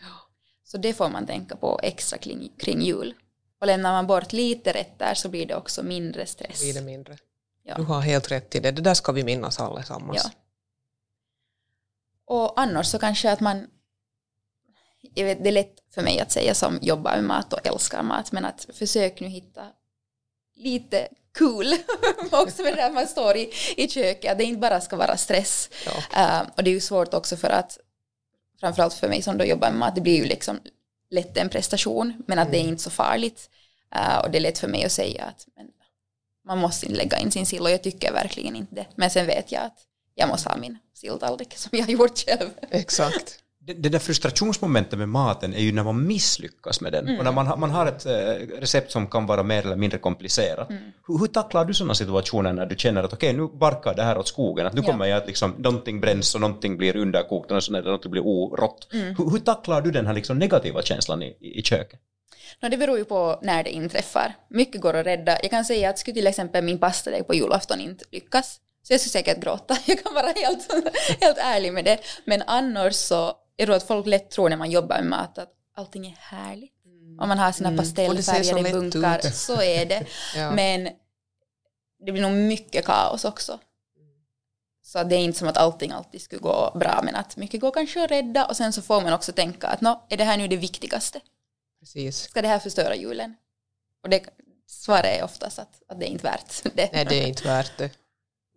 Så 0.64 0.78
det 0.78 0.92
får 0.92 1.08
man 1.08 1.26
tänka 1.26 1.56
på 1.56 1.80
extra 1.82 2.18
kring, 2.18 2.52
kring 2.58 2.82
jul. 2.82 3.14
Och 3.60 3.66
lämnar 3.66 3.92
man 3.92 4.06
bort 4.06 4.32
lite 4.32 4.72
rätter 4.72 5.14
så 5.14 5.28
blir 5.28 5.46
det 5.46 5.54
också 5.56 5.82
mindre 5.82 6.26
stress. 6.26 6.60
Blir 6.62 6.74
det 6.74 6.80
mindre. 6.80 7.16
Ja. 7.68 7.74
Du 7.74 7.82
har 7.82 8.00
helt 8.00 8.30
rätt 8.30 8.54
i 8.54 8.60
det. 8.60 8.70
Det 8.70 8.82
där 8.82 8.94
ska 8.94 9.12
vi 9.12 9.24
minnas 9.24 9.60
allesammans. 9.60 10.20
Ja. 10.24 10.30
Och 12.24 12.60
annars 12.60 12.86
så 12.86 12.98
kanske 12.98 13.32
att 13.32 13.40
man, 13.40 13.66
jag 15.14 15.24
vet, 15.24 15.42
det 15.42 15.48
är 15.48 15.52
lätt 15.52 15.74
för 15.94 16.02
mig 16.02 16.20
att 16.20 16.32
säga 16.32 16.54
som 16.54 16.78
jobbar 16.82 17.14
med 17.14 17.24
mat 17.24 17.52
och 17.52 17.66
älskar 17.66 18.02
mat, 18.02 18.32
men 18.32 18.44
att 18.44 18.66
försök 18.74 19.20
nu 19.20 19.28
hitta 19.28 19.66
lite 20.56 21.08
cool 21.38 21.66
också 22.32 22.62
med 22.62 22.72
det 22.72 22.82
där 22.82 22.90
man 22.90 23.06
står 23.06 23.36
i, 23.36 23.52
i 23.76 23.88
köket, 23.88 24.32
att 24.32 24.38
det 24.38 24.44
inte 24.44 24.60
bara 24.60 24.80
ska 24.80 24.96
vara 24.96 25.16
stress. 25.16 25.70
Ja. 25.86 26.22
Eh, 26.22 26.48
och 26.56 26.64
det 26.64 26.70
är 26.70 26.74
ju 26.74 26.80
svårt 26.80 27.14
också 27.14 27.36
för 27.36 27.50
att, 27.50 27.78
framförallt 28.60 28.94
för 28.94 29.08
mig 29.08 29.22
som 29.22 29.38
då 29.38 29.44
jobbar 29.44 29.70
med 29.70 29.78
mat, 29.78 29.94
det 29.94 30.00
blir 30.00 30.16
ju 30.16 30.24
liksom 30.24 30.60
lätt 31.10 31.36
en 31.36 31.48
prestation, 31.48 32.22
men 32.26 32.38
att 32.38 32.50
det 32.50 32.58
är 32.58 32.62
inte 32.62 32.82
så 32.82 32.90
farligt. 32.90 33.50
Eh, 33.94 34.18
och 34.18 34.30
det 34.30 34.38
är 34.38 34.42
lätt 34.42 34.58
för 34.58 34.68
mig 34.68 34.84
att 34.84 34.92
säga 34.92 35.24
att 35.24 35.46
men, 35.56 35.66
man 36.48 36.58
måste 36.58 36.88
lägga 36.88 37.18
in 37.18 37.30
sin 37.30 37.46
sill 37.46 37.62
och 37.62 37.70
jag 37.70 37.82
tycker 37.82 38.12
verkligen 38.12 38.56
inte 38.56 38.74
det. 38.74 38.86
Men 38.96 39.10
sen 39.10 39.26
vet 39.26 39.52
jag 39.52 39.62
att 39.62 39.78
jag 40.14 40.28
måste 40.28 40.48
ha 40.48 40.56
min 40.56 40.78
silltallrik 40.94 41.54
som 41.56 41.70
jag 41.78 41.84
har 41.84 41.92
gjort 41.92 42.18
själv. 42.26 42.48
Exakt. 42.70 43.38
Det, 43.68 43.74
det 43.74 43.88
där 43.88 43.98
frustrationsmomentet 43.98 44.98
med 44.98 45.08
maten 45.08 45.54
är 45.54 45.60
ju 45.60 45.72
när 45.72 45.84
man 45.84 46.06
misslyckas 46.06 46.80
med 46.80 46.92
den. 46.92 47.18
Och 47.18 47.24
när 47.24 47.32
man, 47.32 47.46
har- 47.46 47.56
man 47.56 47.70
har 47.70 47.86
ett 47.86 48.06
eh, 48.06 48.12
recept 48.60 48.90
som 48.92 49.06
kan 49.06 49.26
vara 49.26 49.42
mer 49.42 49.66
eller 49.66 49.76
mindre 49.76 49.98
komplicerat. 49.98 50.68
Hur, 51.08 51.18
hur 51.18 51.26
tacklar 51.26 51.64
du 51.64 51.74
sådana 51.74 51.94
situationer 51.94 52.52
när 52.52 52.66
du 52.66 52.76
känner 52.78 53.02
att 53.02 53.12
okej, 53.12 53.32
nu 53.32 53.48
barkar 53.48 53.94
det 53.94 54.02
här 54.02 54.18
åt 54.18 54.28
skogen, 54.28 54.66
att 54.66 54.72
nu 54.74 54.80
Ja. 54.80 54.92
kommer 54.92 55.06
jag 55.06 55.16
att 55.22 55.26
liksom, 55.26 55.50
någonting 55.58 56.00
bränns 56.00 56.34
och 56.34 56.40
någonting 56.40 56.76
blir 56.78 56.96
underkokt 56.96 57.50
och 57.50 57.70
någonting 57.72 58.10
blir 58.10 58.26
orått. 58.26 58.86
Hur, 58.90 59.30
hur 59.30 59.38
tacklar 59.38 59.80
du 59.82 59.90
den 59.90 60.06
här 60.06 60.14
liksom 60.14 60.38
negativa 60.38 60.82
känslan 60.82 61.22
i, 61.22 61.26
i, 61.40 61.58
i 61.58 61.62
köket? 61.62 62.00
No, 62.60 62.68
det 62.68 62.76
beror 62.76 62.98
ju 62.98 63.04
på 63.04 63.38
när 63.42 63.64
det 63.64 63.70
inträffar. 63.70 64.36
Mycket 64.50 64.80
går 64.80 64.94
att 64.94 65.06
rädda. 65.06 65.38
Jag 65.42 65.50
kan 65.50 65.64
säga 65.64 65.90
att 65.90 65.98
skulle 65.98 66.14
till 66.14 66.26
exempel 66.26 66.64
min 66.64 66.78
pastadeg 66.78 67.26
på 67.26 67.34
julafton 67.34 67.80
inte 67.80 68.04
lyckas, 68.10 68.60
så 68.82 68.92
jag 68.92 69.00
skulle 69.00 69.10
säkert 69.10 69.40
gråta. 69.40 69.78
Jag 69.86 70.04
kan 70.04 70.14
vara 70.14 70.32
helt, 70.36 70.72
helt 71.20 71.38
ärlig 71.38 71.72
med 71.72 71.84
det. 71.84 71.98
Men 72.24 72.42
annars 72.46 72.94
så, 72.94 73.32
jag 73.56 73.66
tror 73.66 73.76
att 73.76 73.82
folk 73.86 74.06
lätt 74.06 74.30
tror 74.30 74.48
när 74.48 74.56
man 74.56 74.70
jobbar 74.70 74.96
med 74.96 75.06
mat 75.06 75.38
att 75.38 75.52
allting 75.76 76.06
är 76.06 76.16
härligt. 76.18 76.72
Om 77.20 77.28
man 77.28 77.38
har 77.38 77.52
sina 77.52 77.68
Mm. 77.68 77.76
Det 77.76 77.82
pastellfärgade 77.82 78.72
bunkar, 78.72 79.18
ut. 79.18 79.34
så 79.34 79.62
är 79.62 79.86
det. 79.86 80.06
Ja. 80.36 80.50
Men 80.50 80.88
det 82.06 82.12
blir 82.12 82.22
nog 82.22 82.32
mycket 82.32 82.84
kaos 82.84 83.24
också. 83.24 83.58
Så 84.82 85.02
det 85.04 85.16
är 85.16 85.20
inte 85.20 85.38
som 85.38 85.48
att 85.48 85.56
allting 85.56 85.92
alltid 85.92 86.22
skulle 86.22 86.40
gå 86.40 86.72
bra, 86.74 87.00
men 87.04 87.14
att 87.14 87.36
mycket 87.36 87.60
går 87.60 87.70
kanske 87.70 88.04
att 88.04 88.10
rädda 88.10 88.46
och 88.46 88.56
sen 88.56 88.72
så 88.72 88.82
får 88.82 89.00
man 89.00 89.12
också 89.12 89.32
tänka 89.32 89.66
att 89.66 89.80
nå, 89.80 90.06
är 90.08 90.16
det 90.16 90.24
här 90.24 90.36
nu 90.36 90.48
det 90.48 90.56
viktigaste? 90.56 91.20
Precis. 91.80 92.16
Ska 92.16 92.42
det 92.42 92.48
här 92.48 92.58
förstöra 92.58 92.94
julen? 92.94 93.34
Och 94.02 94.10
det, 94.10 94.22
svaret 94.66 95.18
är 95.18 95.24
oftast 95.24 95.58
att, 95.58 95.82
att 95.88 96.00
det 96.00 96.06
är 96.06 96.10
inte 96.10 96.24
värt 96.24 96.62
det. 96.74 96.90
Nej, 96.92 97.04
det 97.04 97.22
är 97.22 97.26
inte 97.26 97.44
värt 97.44 97.78
det. 97.78 97.90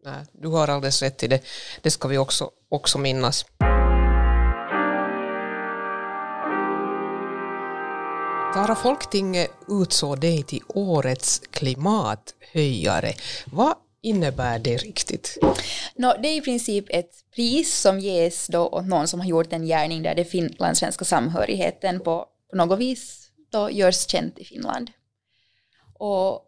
Nej, 0.04 0.26
du 0.34 0.48
har 0.48 0.68
alldeles 0.68 1.02
rätt 1.02 1.24
i 1.24 1.28
det. 1.28 1.42
Det 1.82 1.92
ska 1.92 2.08
vi 2.08 2.18
också, 2.18 2.52
också 2.70 2.98
minnas. 2.98 3.46
Tara 8.54 8.76
Folktinget 8.76 9.52
utsåg 9.68 10.20
dig 10.20 10.44
till 10.44 10.64
årets 10.68 11.40
klimathöjare. 11.52 13.14
Vad 13.46 13.76
innebär 14.02 14.60
det 14.60 14.78
riktigt? 14.78 15.38
No, 15.96 16.14
det 16.22 16.28
är 16.28 16.38
i 16.38 16.42
princip 16.42 16.86
ett 16.90 17.12
pris 17.36 17.80
som 17.80 18.00
ges 18.00 18.48
då 18.48 18.68
åt 18.68 18.86
någon 18.86 19.08
som 19.08 19.20
har 19.20 19.28
gjort 19.28 19.54
en 19.54 19.66
gärning 19.66 20.04
där 20.04 20.16
det 20.16 20.26
finlandssvenska 20.26 21.06
samhörigheten 21.06 22.00
på, 22.00 22.26
på 22.52 22.58
något 22.58 22.80
vis 22.80 23.32
då 23.52 23.72
görs 23.72 24.08
känt 24.08 24.40
i 24.40 24.46
Finland. 24.46 24.92
Och 25.94 26.46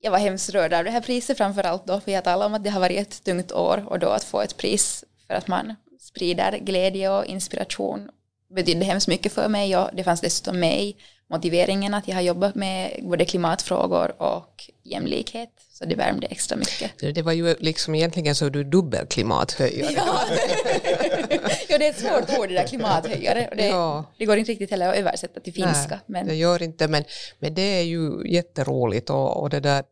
jag 0.00 0.10
var 0.10 0.18
hemskt 0.18 0.50
rörd 0.50 0.72
av 0.72 0.84
det 0.84 0.90
här 0.90 1.00
priset 1.00 1.38
framför 1.38 1.64
allt 1.64 1.86
då, 1.86 2.00
för 2.00 2.12
jag 2.12 2.24
talade 2.24 2.46
om 2.46 2.54
att 2.54 2.64
det 2.64 2.70
har 2.70 2.80
varit 2.80 3.00
ett 3.00 3.24
tungt 3.24 3.52
år 3.52 3.84
och 3.88 3.98
då 3.98 4.08
att 4.08 4.24
få 4.24 4.40
ett 4.40 4.56
pris 4.56 5.04
för 5.26 5.34
att 5.34 5.48
man 5.48 5.74
sprider 6.00 6.58
glädje 6.58 7.10
och 7.10 7.24
inspiration 7.24 8.10
betydde 8.54 8.84
hemskt 8.84 9.08
mycket 9.08 9.32
för 9.32 9.48
mig 9.48 9.76
och 9.76 9.90
det 9.92 10.04
fanns 10.04 10.20
dessutom 10.20 10.60
med 10.60 10.82
i 10.82 10.96
motiveringen 11.34 11.94
att 11.94 12.08
jag 12.08 12.14
har 12.14 12.22
jobbat 12.22 12.54
med 12.54 13.00
både 13.02 13.24
klimatfrågor 13.24 14.22
och 14.22 14.70
jämlikhet. 14.82 15.50
Så 15.72 15.84
det 15.84 15.94
värmde 15.94 16.26
extra 16.26 16.56
mycket. 16.56 17.14
Det 17.14 17.22
var 17.22 17.32
ju 17.32 17.56
liksom 17.58 17.94
egentligen 17.94 18.34
så 18.34 18.48
du 18.48 18.64
dubbel 18.64 19.06
klimathöjare. 19.06 19.92
Ja. 19.96 20.20
ja, 21.68 21.78
det 21.78 21.86
är 21.86 21.90
ett 21.90 22.00
svårt 22.00 22.38
ord 22.38 22.48
det 22.48 22.54
där 22.54 22.66
klimathöjare. 22.66 23.48
Det, 23.56 23.66
ja. 23.66 24.04
det 24.18 24.26
går 24.26 24.36
inte 24.36 24.52
riktigt 24.52 24.70
heller 24.70 24.88
att 24.88 24.96
översätta 24.96 25.40
till 25.40 25.52
finska. 25.52 25.88
Nej, 25.88 26.00
men... 26.06 26.26
Det 26.26 26.34
gör 26.34 26.62
inte, 26.62 26.88
men, 26.88 27.04
men 27.38 27.54
det 27.54 27.78
är 27.78 27.82
ju 27.82 28.32
jätteroligt 28.32 29.10
och, 29.10 29.42
och, 29.42 29.50
det, 29.50 29.60
där, 29.60 29.84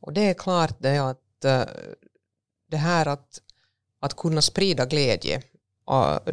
och 0.00 0.12
det 0.12 0.20
är 0.30 0.34
klart 0.34 0.76
det 0.78 0.98
att 0.98 1.44
eh, 1.44 1.62
det 2.70 2.76
här 2.76 3.06
att, 3.06 3.38
att 4.00 4.16
kunna 4.16 4.42
sprida 4.42 4.86
glädje 4.86 5.42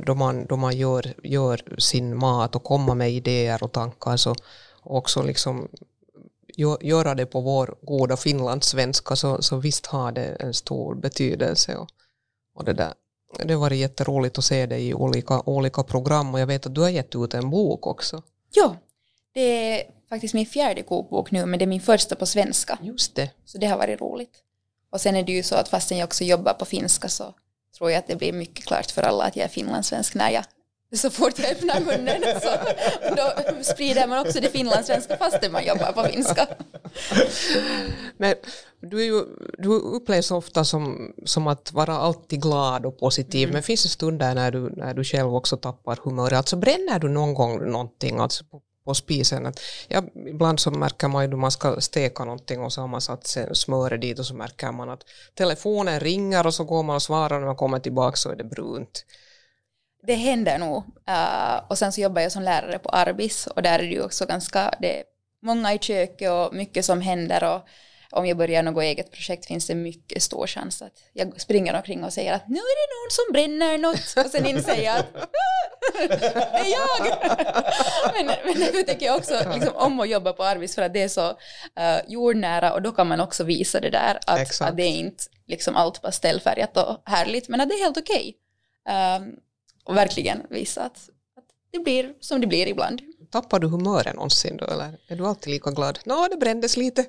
då 0.05 0.15
man, 0.15 0.45
då 0.45 0.55
man 0.55 0.77
gör, 0.77 1.13
gör 1.23 1.79
sin 1.79 2.17
mat 2.17 2.55
och 2.55 2.63
komma 2.63 2.95
med 2.95 3.11
idéer 3.11 3.63
och 3.63 3.71
tankar 3.71 4.17
så 4.17 4.35
också 4.83 5.23
liksom 5.23 5.67
göra 6.81 7.15
det 7.15 7.25
på 7.25 7.41
vår 7.41 7.77
goda 7.81 8.17
finlandssvenska 8.17 9.15
så, 9.15 9.41
så 9.41 9.57
visst 9.57 9.85
har 9.85 10.11
det 10.11 10.25
en 10.25 10.53
stor 10.53 10.95
betydelse. 10.95 11.75
Och, 11.75 11.89
och 12.55 12.63
det, 12.63 12.73
där. 12.73 12.93
det 13.43 13.53
har 13.53 13.61
varit 13.61 13.77
jätteroligt 13.77 14.37
att 14.37 14.45
se 14.45 14.65
det 14.65 14.79
i 14.79 14.93
olika, 14.93 15.41
olika 15.41 15.83
program 15.83 16.33
och 16.33 16.39
jag 16.39 16.47
vet 16.47 16.65
att 16.65 16.75
du 16.75 16.81
har 16.81 16.89
gett 16.89 17.15
ut 17.15 17.33
en 17.33 17.49
bok 17.49 17.87
också. 17.87 18.23
Ja, 18.53 18.75
det 19.33 19.41
är 19.41 19.83
faktiskt 20.09 20.33
min 20.33 20.45
fjärde 20.45 20.83
kokbok 20.83 21.31
nu 21.31 21.45
men 21.45 21.59
det 21.59 21.65
är 21.65 21.67
min 21.67 21.81
första 21.81 22.15
på 22.15 22.25
svenska. 22.25 22.77
Just 22.81 23.15
det. 23.15 23.31
Så 23.45 23.57
det 23.57 23.67
har 23.67 23.77
varit 23.77 24.01
roligt. 24.01 24.43
Och 24.89 25.01
sen 25.01 25.15
är 25.15 25.23
det 25.23 25.31
ju 25.31 25.43
så 25.43 25.55
att 25.55 25.69
fastän 25.69 25.97
jag 25.97 26.05
också 26.05 26.23
jobbar 26.23 26.53
på 26.53 26.65
finska 26.65 27.09
så 27.09 27.33
tror 27.77 27.91
jag 27.91 27.99
att 27.99 28.07
det 28.07 28.15
blir 28.15 28.33
mycket 28.33 28.65
klart 28.65 28.91
för 28.91 29.01
alla 29.01 29.23
att 29.23 29.35
jag 29.35 29.43
är 29.43 29.49
finlandssvensk 29.49 30.15
när 30.15 30.29
jag 30.29 30.43
så 30.95 31.09
fort 31.09 31.39
jag 31.39 31.51
öppnar 31.51 31.79
munnen 31.79 32.21
så 32.41 32.49
då 33.15 33.63
sprider 33.63 34.07
man 34.07 34.19
också 34.19 34.39
det 34.39 34.49
finlandssvenska 34.49 35.17
fastän 35.17 35.51
man 35.51 35.65
jobbar 35.65 35.91
på 35.91 36.03
finska. 36.03 36.47
Men 38.17 38.35
du, 38.81 39.05
ju, 39.05 39.23
du 39.57 39.69
upplevs 39.69 40.31
ofta 40.31 40.65
som, 40.65 41.13
som 41.25 41.47
att 41.47 41.73
vara 41.73 41.93
alltid 41.93 42.41
glad 42.41 42.85
och 42.85 42.99
positiv, 42.99 43.43
mm. 43.43 43.53
men 43.53 43.63
finns 43.63 43.83
det 43.83 43.89
stunder 43.89 44.35
när 44.35 44.51
du, 44.51 44.69
när 44.69 44.93
du 44.93 45.03
själv 45.03 45.35
också 45.35 45.57
tappar 45.57 45.99
humöret? 46.03 46.37
Alltså 46.37 46.55
bränner 46.55 46.99
du 46.99 47.09
någon 47.09 47.33
gång 47.33 47.71
någonting 47.71 48.19
alltså 48.19 48.43
på, 48.45 48.61
på 48.87 48.93
spisen? 48.93 49.45
Att, 49.45 49.59
jag, 49.87 50.09
ibland 50.27 50.59
så 50.59 50.71
märker 50.71 51.07
man 51.07 51.23
ju 51.23 51.29
när 51.29 51.37
man 51.37 51.51
ska 51.51 51.81
steka 51.81 52.25
någonting 52.25 52.59
och 52.61 52.73
så 52.73 52.81
har 52.81 52.87
man 52.87 53.01
satt 53.01 53.37
smöret 53.53 54.01
dit 54.01 54.19
och 54.19 54.25
så 54.25 54.35
märker 54.35 54.71
man 54.71 54.89
att 54.89 55.03
telefonen 55.33 55.99
ringer 55.99 56.47
och 56.47 56.53
så 56.53 56.63
går 56.63 56.83
man 56.83 56.95
och 56.95 57.01
svarar 57.01 57.35
och 57.35 57.41
när 57.41 57.47
man 57.47 57.55
kommer 57.55 57.79
tillbaka 57.79 58.15
så 58.15 58.29
är 58.29 58.35
det 58.35 58.43
brunt 58.43 59.05
det 60.07 60.13
händer 60.13 60.57
nog. 60.57 60.77
Uh, 61.09 61.61
och 61.67 61.77
sen 61.77 61.91
så 61.91 62.01
jobbar 62.01 62.21
jag 62.21 62.31
som 62.31 62.43
lärare 62.43 62.79
på 62.79 62.89
Arbis 62.89 63.47
och 63.47 63.61
där 63.61 63.79
är 63.79 63.83
det 63.83 63.93
ju 63.93 64.03
också 64.03 64.25
ganska, 64.25 64.75
det 64.79 64.99
är 64.99 65.03
många 65.41 65.73
i 65.73 65.79
köket 65.79 66.31
och 66.31 66.53
mycket 66.53 66.85
som 66.85 67.01
händer 67.01 67.43
och 67.55 67.61
om 68.11 68.25
jag 68.25 68.37
börjar 68.37 68.63
något 68.63 68.83
eget 68.83 69.11
projekt 69.11 69.45
finns 69.45 69.67
det 69.67 69.75
mycket 69.75 70.23
stor 70.23 70.47
chans 70.47 70.81
att 70.81 70.93
jag 71.13 71.41
springer 71.41 71.75
omkring 71.75 72.03
och 72.03 72.13
säger 72.13 72.33
att 72.33 72.47
nu 72.47 72.57
är 72.57 72.77
det 72.77 72.93
någon 72.95 73.11
som 73.11 73.33
bränner 73.33 73.77
något 73.77 74.25
och 74.25 74.31
sen 74.31 74.45
inser 74.45 74.83
jag 74.83 74.97
att 74.97 75.13
det 75.97 76.57
är 76.57 76.71
jag. 76.71 77.17
men, 78.13 78.25
men 78.25 78.59
därför 78.59 78.83
tycker 78.83 79.05
jag 79.05 79.15
också 79.15 79.33
liksom, 79.53 79.75
om 79.75 79.99
att 79.99 80.09
jobba 80.09 80.33
på 80.33 80.43
Arbis 80.43 80.75
för 80.75 80.81
att 80.81 80.93
det 80.93 81.01
är 81.01 81.07
så 81.07 81.29
uh, 81.29 81.99
jordnära 82.07 82.73
och 82.73 82.81
då 82.81 82.91
kan 82.91 83.07
man 83.07 83.19
också 83.19 83.43
visa 83.43 83.79
det 83.79 83.89
där 83.89 84.19
att, 84.27 84.61
att 84.61 84.77
det 84.77 84.83
är 84.83 84.99
inte 84.99 85.23
liksom 85.47 85.75
allt 85.75 86.01
pastellfärgat 86.01 86.77
och 86.77 87.01
härligt 87.05 87.49
men 87.49 87.61
att 87.61 87.69
det 87.69 87.75
är 87.75 87.83
helt 87.83 87.97
okej. 87.97 88.33
Okay. 88.85 89.17
Um, 89.17 89.35
och 89.83 89.97
verkligen 89.97 90.41
visa 90.49 90.81
att, 90.81 91.09
att 91.37 91.45
det 91.71 91.79
blir 91.79 92.13
som 92.19 92.41
det 92.41 92.47
blir 92.47 92.67
ibland. 92.67 93.01
Tappar 93.29 93.59
du 93.59 93.67
humöret 93.67 94.15
någonsin 94.15 94.57
då 94.57 94.65
eller 94.65 94.97
är 95.07 95.15
du 95.15 95.27
alltid 95.27 95.53
lika 95.53 95.71
glad? 95.71 95.99
Nå, 96.05 96.27
det 96.31 96.37
brändes 96.37 96.77
lite. 96.77 97.05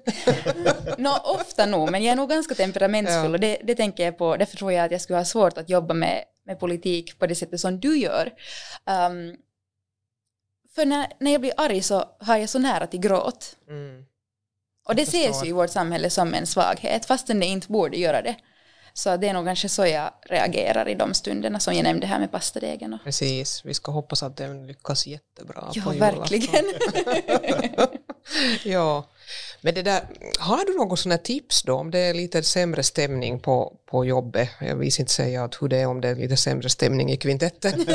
Nå, 0.98 1.18
ofta 1.24 1.66
nog, 1.66 1.90
men 1.90 2.02
jag 2.02 2.12
är 2.12 2.16
nog 2.16 2.28
ganska 2.28 2.54
temperamentsfull 2.54 3.24
ja. 3.24 3.30
och 3.30 3.40
det, 3.40 3.58
det 3.64 3.74
tänker 3.74 4.04
jag 4.04 4.18
på, 4.18 4.36
därför 4.36 4.56
tror 4.56 4.72
jag 4.72 4.84
att 4.84 4.90
jag 4.90 5.00
skulle 5.00 5.18
ha 5.18 5.24
svårt 5.24 5.58
att 5.58 5.70
jobba 5.70 5.94
med, 5.94 6.24
med 6.44 6.60
politik 6.60 7.18
på 7.18 7.26
det 7.26 7.34
sättet 7.34 7.60
som 7.60 7.80
du 7.80 7.98
gör. 7.98 8.26
Um, 8.86 9.36
för 10.74 10.86
när, 10.86 11.12
när 11.20 11.32
jag 11.32 11.40
blir 11.40 11.52
arg 11.56 11.82
så 11.82 12.04
har 12.20 12.36
jag 12.36 12.48
så 12.48 12.58
nära 12.58 12.86
till 12.86 13.00
gråt. 13.00 13.56
Mm. 13.68 14.04
Och 14.88 14.94
det 14.94 15.02
ses 15.02 15.44
ju 15.44 15.48
i 15.48 15.52
vårt 15.52 15.70
samhälle 15.70 16.10
som 16.10 16.34
en 16.34 16.46
svaghet, 16.46 17.06
fastän 17.06 17.40
det 17.40 17.46
inte 17.46 17.68
borde 17.68 17.96
göra 17.96 18.22
det. 18.22 18.36
Så 18.98 19.16
det 19.16 19.28
är 19.28 19.32
nog 19.32 19.46
kanske 19.46 19.68
så 19.68 19.86
jag 19.86 20.10
reagerar 20.22 20.88
i 20.88 20.94
de 20.94 21.14
stunderna 21.14 21.60
som 21.60 21.74
jag 21.74 21.82
nämnde 21.82 22.06
här 22.06 22.18
med 22.18 22.32
pastadegen. 22.32 22.98
Precis, 23.04 23.62
vi 23.64 23.74
ska 23.74 23.92
hoppas 23.92 24.22
att 24.22 24.36
den 24.36 24.66
lyckas 24.66 25.06
jättebra 25.06 25.70
ja, 25.74 25.82
på 25.82 25.90
verkligen. 25.90 26.64
ja, 28.64 29.08
men 29.60 29.74
det 29.74 29.82
där, 29.82 30.02
har 30.38 30.64
du 30.64 30.76
något 30.76 30.98
sådana 30.98 31.18
tips 31.18 31.62
då 31.62 31.74
om 31.74 31.90
det 31.90 31.98
är 31.98 32.14
lite 32.14 32.42
sämre 32.42 32.82
stämning 32.82 33.40
på, 33.40 33.76
på 33.90 34.04
jobbet? 34.04 34.48
Jag 34.60 34.76
vill 34.76 34.90
inte 34.98 35.12
säga 35.12 35.44
att 35.44 35.62
hur 35.62 35.68
det 35.68 35.76
är 35.76 35.86
om 35.86 36.00
det 36.00 36.08
är 36.08 36.14
lite 36.14 36.36
sämre 36.36 36.68
stämning 36.68 37.10
i 37.10 37.16
kvintetten. 37.16 37.72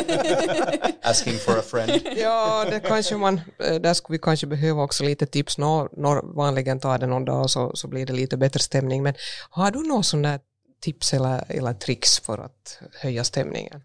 Asking 1.02 1.38
for 1.38 1.60
a 1.60 1.62
friend. 1.62 2.02
ja, 2.18 2.66
det 2.70 2.80
kanske 2.80 3.16
man, 3.16 3.42
eh, 3.60 3.76
där 3.76 3.94
skulle 3.94 4.18
vi 4.18 4.22
kanske 4.22 4.48
behöva 4.48 4.84
också 4.84 5.04
lite 5.04 5.26
tips. 5.26 5.58
Nå, 5.58 5.90
nå, 5.98 6.22
vanligen 6.36 6.80
tar 6.80 6.98
det 6.98 7.08
någon 7.08 7.26
dag 7.26 7.50
så, 7.50 7.72
så 7.76 7.88
blir 7.88 8.06
det 8.06 8.14
lite 8.14 8.38
bättre 8.38 8.60
stämning. 8.60 9.04
Men 9.04 9.14
har 9.50 9.72
du 9.72 9.88
något 9.88 10.06
sånt 10.06 10.24
där 10.24 10.40
tips 10.84 11.14
eller, 11.14 11.44
eller 11.48 11.74
tricks 11.74 12.20
för 12.20 12.38
att 12.38 12.80
höja 13.02 13.24
stämningen? 13.24 13.84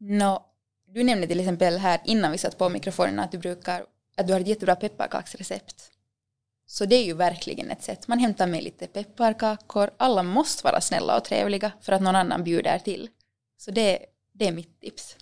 No, 0.00 0.42
du 0.86 1.02
nämnde 1.02 1.26
till 1.26 1.40
exempel 1.40 1.78
här 1.78 2.00
innan 2.04 2.32
vi 2.32 2.38
satt 2.38 2.58
på 2.58 2.68
mikrofonerna 2.68 3.24
att 3.24 3.32
du 3.32 3.38
brukar 3.38 3.86
att 4.16 4.26
du 4.26 4.32
har 4.32 4.40
ett 4.40 4.46
jättebra 4.46 4.76
pepparkaksrecept. 4.76 5.90
Så 6.66 6.84
det 6.84 6.96
är 6.96 7.04
ju 7.04 7.14
verkligen 7.14 7.70
ett 7.70 7.82
sätt. 7.82 8.08
Man 8.08 8.18
hämtar 8.18 8.46
med 8.46 8.62
lite 8.62 8.86
pepparkakor. 8.86 9.90
Alla 9.96 10.22
måste 10.22 10.64
vara 10.64 10.80
snälla 10.80 11.16
och 11.16 11.24
trevliga 11.24 11.72
för 11.80 11.92
att 11.92 12.02
någon 12.02 12.16
annan 12.16 12.44
bjuder 12.44 12.78
till. 12.78 13.08
Så 13.56 13.70
det, 13.70 13.98
det 14.32 14.48
är 14.48 14.52
mitt 14.52 14.80
tips. 14.80 15.16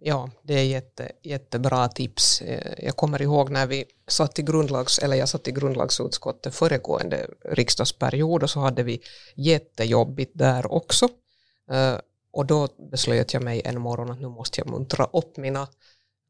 Ja, 0.00 0.30
det 0.42 0.54
är 0.54 0.64
jätte, 0.64 1.12
jättebra 1.22 1.88
tips. 1.88 2.42
Eh, 2.42 2.84
jag 2.84 2.96
kommer 2.96 3.22
ihåg 3.22 3.50
när 3.50 3.66
vi 3.66 3.84
satt 4.08 4.38
i 4.38 4.42
grundlags, 4.42 4.98
eller 4.98 5.16
jag 5.16 5.28
satt 5.28 5.48
i 5.48 5.52
grundlagsutskottet 5.52 6.54
föregående 6.54 7.26
riksdagsperiod 7.44 8.42
och 8.42 8.50
så 8.50 8.60
hade 8.60 8.82
vi 8.82 9.00
jättejobbigt 9.34 10.30
där 10.34 10.72
också. 10.72 11.08
Eh, 11.70 11.96
och 12.30 12.46
då 12.46 12.68
beslöt 12.90 13.34
jag 13.34 13.42
mig 13.42 13.62
en 13.64 13.80
morgon 13.80 14.10
att 14.10 14.20
nu 14.20 14.28
måste 14.28 14.60
jag 14.60 14.70
muntra 14.70 15.04
upp 15.12 15.36
mina 15.36 15.68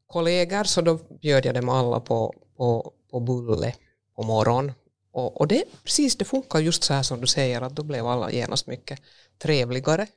kollegor 0.07 0.63
så 0.63 0.81
då 0.81 0.99
bjöd 1.21 1.45
jag 1.45 1.55
dem 1.55 1.69
alla 1.69 1.99
på, 1.99 2.33
på, 2.57 2.93
på 3.11 3.19
bulle 3.19 3.75
på 4.15 4.23
morgonen. 4.23 4.73
Och, 5.11 5.41
och 5.41 5.47
det, 5.47 5.63
precis, 5.83 6.17
det 6.17 6.25
funkar 6.25 6.59
just 6.59 6.83
så 6.83 6.93
här 6.93 7.03
som 7.03 7.21
du 7.21 7.27
säger 7.27 7.61
att 7.61 7.75
då 7.75 7.83
blev 7.83 8.07
alla 8.07 8.31
genast 8.31 8.67
mycket 8.67 8.99
trevligare 9.37 10.07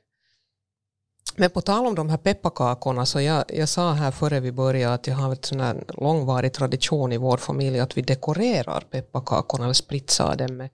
men 1.35 1.49
på 1.49 1.61
tal 1.61 1.85
om 1.85 1.95
de 1.95 2.09
här 2.09 2.17
pepparkakorna, 2.17 3.05
så 3.05 3.21
jag, 3.21 3.43
jag 3.47 3.69
sa 3.69 3.93
här 3.93 4.11
före 4.11 4.39
vi 4.39 4.51
började 4.51 4.93
att 4.93 5.07
jag 5.07 5.15
har 5.15 5.61
en 5.61 5.85
långvarig 5.87 6.53
tradition 6.53 7.11
i 7.11 7.17
vår 7.17 7.37
familj 7.37 7.79
att 7.79 7.97
vi 7.97 8.01
dekorerar 8.01 8.81
pepparkakorna 8.81 9.63
eller 9.63 9.73
spritsar 9.73 10.35
dem 10.35 10.57
med, 10.57 10.69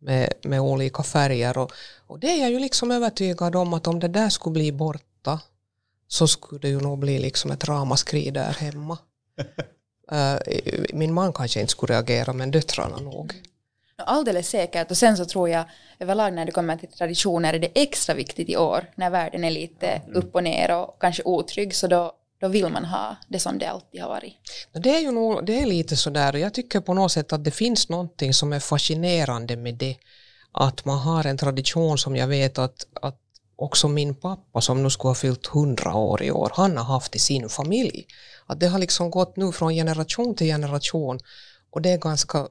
med, 0.00 0.32
med 0.42 0.60
olika 0.60 1.02
färger. 1.02 1.58
Och, 1.58 1.72
och 2.06 2.18
det 2.18 2.26
är 2.26 2.40
jag 2.40 2.50
ju 2.50 2.58
liksom 2.58 2.90
övertygad 2.90 3.56
om 3.56 3.74
att 3.74 3.86
om 3.86 4.00
det 4.00 4.08
där 4.08 4.28
skulle 4.28 4.52
bli 4.52 4.72
borta 4.72 5.40
så 6.08 6.28
skulle 6.28 6.60
det 6.60 6.68
ju 6.68 6.80
nog 6.80 6.98
bli 6.98 7.18
liksom 7.18 7.50
ett 7.50 7.64
ramaskri 7.64 8.30
där 8.30 8.52
hemma. 8.52 8.98
uh, 10.12 10.58
min 10.92 11.14
man 11.14 11.32
kanske 11.32 11.60
inte 11.60 11.70
skulle 11.70 11.94
reagera 11.94 12.32
men 12.32 12.50
döttrarna 12.50 12.96
nog. 12.96 13.34
Alldeles 13.98 14.48
säkert. 14.48 14.90
Och 14.90 14.96
sen 14.96 15.16
så 15.16 15.24
tror 15.24 15.48
jag 15.48 15.64
överlag 15.98 16.32
när 16.32 16.44
det 16.44 16.52
kommer 16.52 16.76
till 16.76 16.88
traditioner 16.88 17.54
är 17.54 17.58
det 17.58 17.70
extra 17.74 18.14
viktigt 18.14 18.48
i 18.48 18.56
år 18.56 18.90
när 18.94 19.10
världen 19.10 19.44
är 19.44 19.50
lite 19.50 19.86
mm. 19.86 20.16
upp 20.16 20.34
och 20.34 20.42
ner 20.42 20.76
och 20.76 20.96
kanske 21.00 21.22
otrygg 21.22 21.74
så 21.74 21.86
då, 21.86 22.12
då 22.40 22.48
vill 22.48 22.68
man 22.68 22.84
ha 22.84 23.16
det 23.28 23.38
som 23.38 23.58
det 23.58 23.66
alltid 23.66 24.00
har 24.00 24.08
varit. 24.08 24.34
Det 24.72 24.96
är 24.96 25.00
ju 25.00 25.10
nog, 25.10 25.46
det 25.46 25.60
är 25.62 25.66
lite 25.66 25.96
sådär 25.96 26.36
jag 26.36 26.54
tycker 26.54 26.80
på 26.80 26.94
något 26.94 27.12
sätt 27.12 27.32
att 27.32 27.44
det 27.44 27.50
finns 27.50 27.88
någonting 27.88 28.34
som 28.34 28.52
är 28.52 28.60
fascinerande 28.60 29.56
med 29.56 29.74
det 29.74 29.96
att 30.52 30.84
man 30.84 30.98
har 30.98 31.26
en 31.26 31.38
tradition 31.38 31.98
som 31.98 32.16
jag 32.16 32.26
vet 32.26 32.58
att, 32.58 32.86
att 33.02 33.20
också 33.56 33.88
min 33.88 34.14
pappa 34.14 34.60
som 34.60 34.82
nu 34.82 34.90
skulle 34.90 35.08
ha 35.08 35.14
fyllt 35.14 35.46
100 35.46 35.94
år 35.94 36.22
i 36.22 36.30
år, 36.30 36.52
han 36.54 36.76
har 36.76 36.84
haft 36.84 37.16
i 37.16 37.18
sin 37.18 37.48
familj. 37.48 38.06
Att 38.46 38.60
det 38.60 38.66
har 38.66 38.78
liksom 38.78 39.10
gått 39.10 39.36
nu 39.36 39.52
från 39.52 39.74
generation 39.74 40.34
till 40.34 40.46
generation 40.46 41.20
och 41.70 41.82
det 41.82 41.90
är 41.90 41.98
ganska 41.98 42.48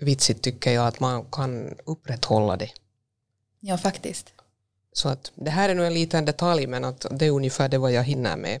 vitsigt 0.00 0.42
tycker 0.42 0.72
jag 0.72 0.86
att 0.86 1.00
man 1.00 1.24
kan 1.24 1.74
upprätthålla 1.84 2.56
det. 2.56 2.70
Ja, 3.60 3.78
faktiskt. 3.78 4.32
Så 4.92 5.08
att 5.08 5.32
det 5.34 5.50
här 5.50 5.68
är 5.68 5.74
nog 5.74 5.86
en 5.86 5.94
liten 5.94 6.24
detalj 6.24 6.66
men 6.66 6.84
att 6.84 7.06
det 7.10 7.26
är 7.26 7.30
ungefär 7.30 7.68
det 7.68 7.78
vad 7.78 7.92
jag 7.92 8.04
hinner 8.04 8.36
med. 8.36 8.60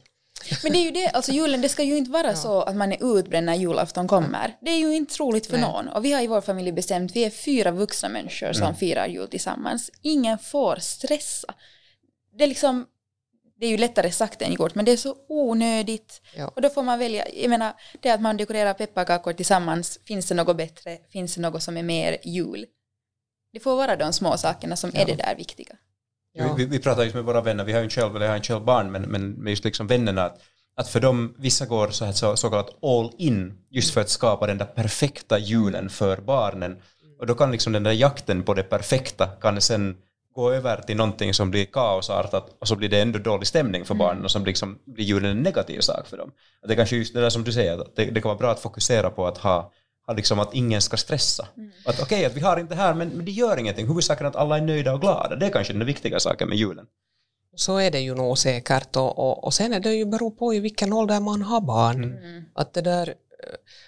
Men 0.62 0.72
det 0.72 0.78
är 0.78 0.84
ju 0.84 0.90
det, 0.90 1.08
alltså 1.08 1.32
julen, 1.32 1.60
det 1.60 1.68
ska 1.68 1.82
ju 1.82 1.96
inte 1.96 2.10
vara 2.10 2.26
ja. 2.26 2.36
så 2.36 2.62
att 2.62 2.76
man 2.76 2.92
är 2.92 3.18
utbränd 3.18 3.46
när 3.46 3.54
julafton 3.54 4.08
kommer. 4.08 4.56
Det 4.60 4.70
är 4.70 4.78
ju 4.78 4.96
inte 4.96 5.14
roligt 5.18 5.46
för 5.46 5.58
Nej. 5.58 5.60
någon. 5.60 5.88
Och 5.88 6.04
vi 6.04 6.12
har 6.12 6.22
i 6.22 6.26
vår 6.26 6.40
familj 6.40 6.72
bestämt, 6.72 7.16
vi 7.16 7.24
är 7.24 7.30
fyra 7.30 7.70
vuxna 7.70 8.08
människor 8.08 8.52
som 8.52 8.62
mm. 8.62 8.76
firar 8.76 9.06
jul 9.06 9.28
tillsammans. 9.28 9.90
Ingen 10.02 10.38
får 10.38 10.76
stressa. 10.76 11.54
Det 12.38 12.44
är 12.44 12.48
liksom, 12.48 12.86
det 13.60 13.66
är 13.66 13.70
ju 13.70 13.76
lättare 13.76 14.10
sagt 14.10 14.42
än 14.42 14.52
gjort, 14.52 14.74
men 14.74 14.84
det 14.84 14.92
är 14.92 14.96
så 14.96 15.16
onödigt. 15.28 16.22
Ja. 16.36 16.48
Och 16.48 16.62
då 16.62 16.68
får 16.68 16.82
man 16.82 16.98
välja, 16.98 17.24
jag 17.28 17.50
menar, 17.50 17.72
det 18.00 18.10
att 18.10 18.20
man 18.20 18.36
dekorerar 18.36 18.74
pepparkakor 18.74 19.32
tillsammans, 19.32 20.00
finns 20.04 20.26
det 20.26 20.34
något 20.34 20.56
bättre, 20.56 20.98
finns 21.12 21.34
det 21.34 21.40
något 21.40 21.62
som 21.62 21.76
är 21.76 21.82
mer 21.82 22.18
jul? 22.24 22.66
Det 23.52 23.60
får 23.60 23.76
vara 23.76 23.96
de 23.96 24.12
små 24.12 24.36
sakerna 24.36 24.76
som 24.76 24.90
ja. 24.94 25.00
är 25.00 25.06
det 25.06 25.14
där 25.14 25.34
viktiga. 25.36 25.76
Ja. 26.32 26.54
Vi, 26.54 26.64
vi 26.64 26.78
pratar 26.78 27.02
just 27.02 27.14
med 27.14 27.24
våra 27.24 27.40
vänner, 27.40 27.64
vi 27.64 27.72
har 27.72 27.82
ju 27.82 27.88
själv, 27.88 28.16
eller 28.16 28.26
jag 28.26 28.32
har 28.32 28.36
inte 28.36 28.48
själv 28.48 28.64
barn, 28.64 28.90
men, 28.90 29.02
men 29.02 29.46
just 29.46 29.64
liksom 29.64 29.86
vännerna, 29.86 30.24
att, 30.24 30.40
att 30.76 30.88
för 30.88 31.00
dem, 31.00 31.34
vissa 31.38 31.66
går 31.66 31.88
så, 31.88 32.04
här, 32.04 32.12
så, 32.12 32.36
så 32.36 32.50
kallat 32.50 32.84
all 32.84 33.12
in, 33.18 33.58
just 33.70 33.94
för 33.94 34.00
att 34.00 34.08
skapa 34.10 34.46
den 34.46 34.58
där 34.58 34.66
perfekta 34.66 35.38
julen 35.38 35.90
för 35.90 36.16
barnen. 36.16 36.82
Och 37.20 37.26
då 37.26 37.34
kan 37.34 37.52
liksom 37.52 37.72
den 37.72 37.82
där 37.82 37.92
jakten 37.92 38.42
på 38.42 38.54
det 38.54 38.62
perfekta 38.62 39.26
kan 39.26 39.60
sen 39.60 39.96
gå 40.38 40.52
över 40.52 40.82
till 40.82 40.96
någonting 40.96 41.34
som 41.34 41.50
blir 41.50 41.64
kaosartat 41.64 42.56
och 42.58 42.68
så 42.68 42.76
blir 42.76 42.88
det 42.88 43.00
ändå 43.00 43.18
dålig 43.18 43.46
stämning 43.46 43.84
för 43.84 43.94
barnen 43.94 44.24
och 44.24 44.30
som 44.30 44.44
liksom 44.44 44.78
blir 44.84 45.04
julen 45.04 45.30
en 45.30 45.42
negativ 45.42 45.80
sak 45.80 46.06
för 46.06 46.16
dem. 46.16 46.30
Att 46.62 46.68
det 46.68 46.76
kanske 46.76 46.96
just 46.96 47.14
det 47.14 47.20
där 47.20 47.30
som 47.30 47.44
du 47.44 47.52
säger, 47.52 47.78
att 47.78 47.96
det, 47.96 48.04
det 48.04 48.20
kan 48.20 48.28
vara 48.28 48.38
bra 48.38 48.50
att 48.50 48.60
fokusera 48.60 49.10
på 49.10 49.26
att 49.26 49.38
ha 49.38 49.72
liksom 50.16 50.38
att 50.38 50.54
ingen 50.54 50.80
ska 50.80 50.96
stressa. 50.96 51.48
Mm. 51.56 51.70
Att 51.86 52.02
okej, 52.02 52.18
okay, 52.18 52.24
att 52.24 52.36
vi 52.36 52.40
har 52.40 52.60
inte 52.60 52.74
här, 52.74 52.94
men, 52.94 53.08
men 53.08 53.24
det 53.24 53.30
gör 53.30 53.56
ingenting. 53.58 53.86
Huvudsaken 53.86 54.26
är 54.26 54.30
att 54.30 54.36
alla 54.36 54.56
är 54.56 54.62
nöjda 54.62 54.92
och 54.94 55.00
glada. 55.00 55.36
Det 55.36 55.46
är 55.46 55.50
kanske 55.50 55.72
den 55.72 55.86
viktiga 55.86 56.20
saken 56.20 56.48
med 56.48 56.58
julen. 56.58 56.86
Så 57.54 57.78
är 57.78 57.90
det 57.90 58.00
ju 58.00 58.14
nog 58.14 58.38
säkert 58.38 58.96
och, 58.96 59.18
och, 59.18 59.44
och 59.44 59.54
sen 59.54 59.72
är 59.72 59.80
det 59.80 59.94
ju 59.94 60.04
beror 60.04 60.30
på 60.30 60.54
i 60.54 60.60
vilken 60.60 60.92
ålder 60.92 61.20
man 61.20 61.42
har 61.42 61.60
barn. 61.60 62.04
Mm. 62.04 62.44
Att 62.54 62.74
det 62.74 62.80
där, 62.80 63.14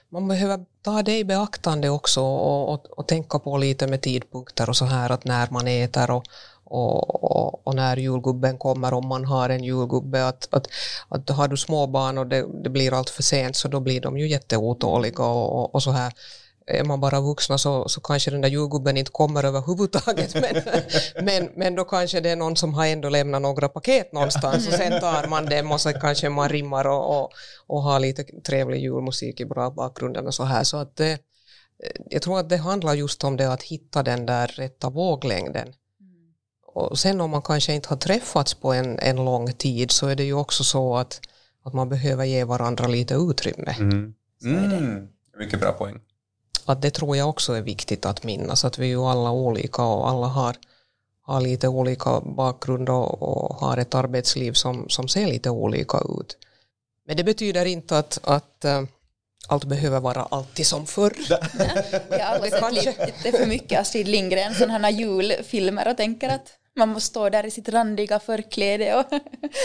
man 0.08 0.28
behöver 0.28 0.64
ta 0.82 1.02
det 1.02 1.18
i 1.18 1.24
beaktande 1.24 1.88
också 1.88 2.20
och, 2.20 2.72
och, 2.72 2.98
och, 2.98 3.08
tänka 3.08 3.38
på 3.38 3.58
lite 3.58 3.86
med 3.86 4.00
tidpunkter 4.00 4.68
och 4.68 4.76
så 4.76 4.84
här 4.84 5.10
att 5.10 5.24
när 5.24 5.48
man 5.50 5.68
äter 5.68 6.10
och, 6.10 6.24
och, 6.64 7.24
och, 7.24 7.66
och, 7.66 7.74
när 7.74 7.96
julgubben 7.96 8.58
kommer, 8.58 8.94
om 8.94 9.08
man 9.08 9.24
har 9.24 9.48
en 9.48 9.64
julgubbe, 9.64 10.26
att, 10.26 10.48
att, 10.50 10.66
att 11.08 11.30
har 11.30 11.48
du 11.48 11.56
småbarn 11.56 12.18
och 12.18 12.26
det, 12.26 12.46
det 12.64 12.70
blir 12.70 12.94
allt 12.94 13.10
för 13.10 13.22
sent 13.22 13.56
så 13.56 13.68
då 13.68 13.80
blir 13.80 14.00
de 14.00 14.18
ju 14.18 14.28
jätteotåliga 14.28 15.24
och, 15.24 15.60
och, 15.60 15.74
och 15.74 15.82
så 15.82 15.90
här. 15.90 16.12
Är 16.66 16.84
man 16.84 17.00
bara 17.00 17.20
vuxna 17.20 17.58
så, 17.58 17.88
så 17.88 18.00
kanske 18.00 18.30
den 18.30 18.40
där 18.40 18.48
julgubben 18.48 18.96
inte 18.96 19.10
kommer 19.10 19.44
överhuvudtaget 19.44 20.34
men, 20.42 20.62
men, 21.24 21.50
men 21.56 21.74
då 21.74 21.84
kanske 21.84 22.20
det 22.20 22.30
är 22.30 22.36
någon 22.36 22.56
som 22.56 22.74
har 22.74 22.86
ändå 22.86 23.08
lämnat 23.08 23.42
några 23.42 23.68
paket 23.68 24.12
någonstans 24.12 24.68
och 24.68 24.72
sen 24.72 25.00
tar 25.00 25.28
man 25.28 25.46
dem 25.46 25.72
och 25.72 25.80
så 25.80 25.92
kanske 25.92 26.28
man 26.28 26.48
rimmar 26.48 26.86
och, 26.86 27.20
och, 27.20 27.32
och 27.66 27.82
har 27.82 28.00
lite 28.00 28.24
trevlig 28.24 28.80
julmusik 28.80 29.40
i 29.40 29.44
bra 29.44 29.70
bakgrunden 29.70 30.26
och 30.26 30.34
så 30.34 30.44
här 30.44 30.64
så 30.64 30.76
att 30.76 30.96
det, 30.96 31.18
jag 32.10 32.22
tror 32.22 32.38
att 32.40 32.48
det 32.48 32.56
handlar 32.56 32.94
just 32.94 33.24
om 33.24 33.36
det 33.36 33.52
att 33.52 33.62
hitta 33.62 34.02
den 34.02 34.26
där 34.26 34.46
rätta 34.46 34.90
våglängden 34.90 35.72
och 36.72 36.98
sen 36.98 37.20
om 37.20 37.30
man 37.30 37.42
kanske 37.42 37.74
inte 37.74 37.88
har 37.88 37.96
träffats 37.96 38.54
på 38.54 38.72
en, 38.72 38.98
en 38.98 39.16
lång 39.16 39.52
tid 39.52 39.90
så 39.90 40.06
är 40.06 40.16
det 40.16 40.24
ju 40.24 40.34
också 40.34 40.64
så 40.64 40.96
att, 40.96 41.20
att 41.64 41.74
man 41.74 41.88
behöver 41.88 42.24
ge 42.24 42.44
varandra 42.44 42.86
lite 42.86 43.14
utrymme. 43.14 43.76
Mm. 43.78 44.14
Mm. 44.44 45.08
Mycket 45.38 45.60
bra 45.60 45.72
poäng. 45.72 46.00
Att 46.70 46.82
det 46.82 46.90
tror 46.90 47.16
jag 47.16 47.28
också 47.28 47.52
är 47.52 47.62
viktigt 47.62 48.06
att 48.06 48.24
minnas, 48.24 48.64
att 48.64 48.78
vi 48.78 48.84
är 48.84 48.88
ju 48.88 49.00
alla 49.00 49.30
olika 49.30 49.82
och 49.82 50.08
alla 50.08 50.26
har, 50.26 50.56
har 51.22 51.40
lite 51.40 51.68
olika 51.68 52.20
bakgrund 52.20 52.88
och, 52.88 53.22
och 53.22 53.56
har 53.56 53.76
ett 53.76 53.94
arbetsliv 53.94 54.52
som, 54.52 54.88
som 54.88 55.08
ser 55.08 55.26
lite 55.26 55.50
olika 55.50 55.98
ut. 55.98 56.36
Men 57.06 57.16
det 57.16 57.24
betyder 57.24 57.64
inte 57.64 57.98
att, 57.98 58.20
att 58.22 58.64
uh, 58.64 58.82
allt 59.48 59.64
behöver 59.64 60.00
vara 60.00 60.22
alltid 60.22 60.66
som 60.66 60.86
förr. 60.86 61.16
Jag 62.10 62.18
har 62.18 62.36
aldrig 62.36 62.84
sett 62.84 63.24
lite 63.24 63.38
för 63.38 63.46
mycket 63.46 63.80
Astrid 63.80 64.08
Lindgren, 64.08 64.54
sådana 64.54 64.78
här 64.78 64.90
julfilmer 64.90 65.90
och 65.90 65.96
tänker 65.96 66.28
att 66.28 66.52
man 66.76 66.88
måste 66.88 67.06
stå 67.06 67.28
där 67.28 67.46
i 67.46 67.50
sitt 67.50 67.68
randiga 67.68 68.20
förkläde 68.20 68.94
och 68.94 69.06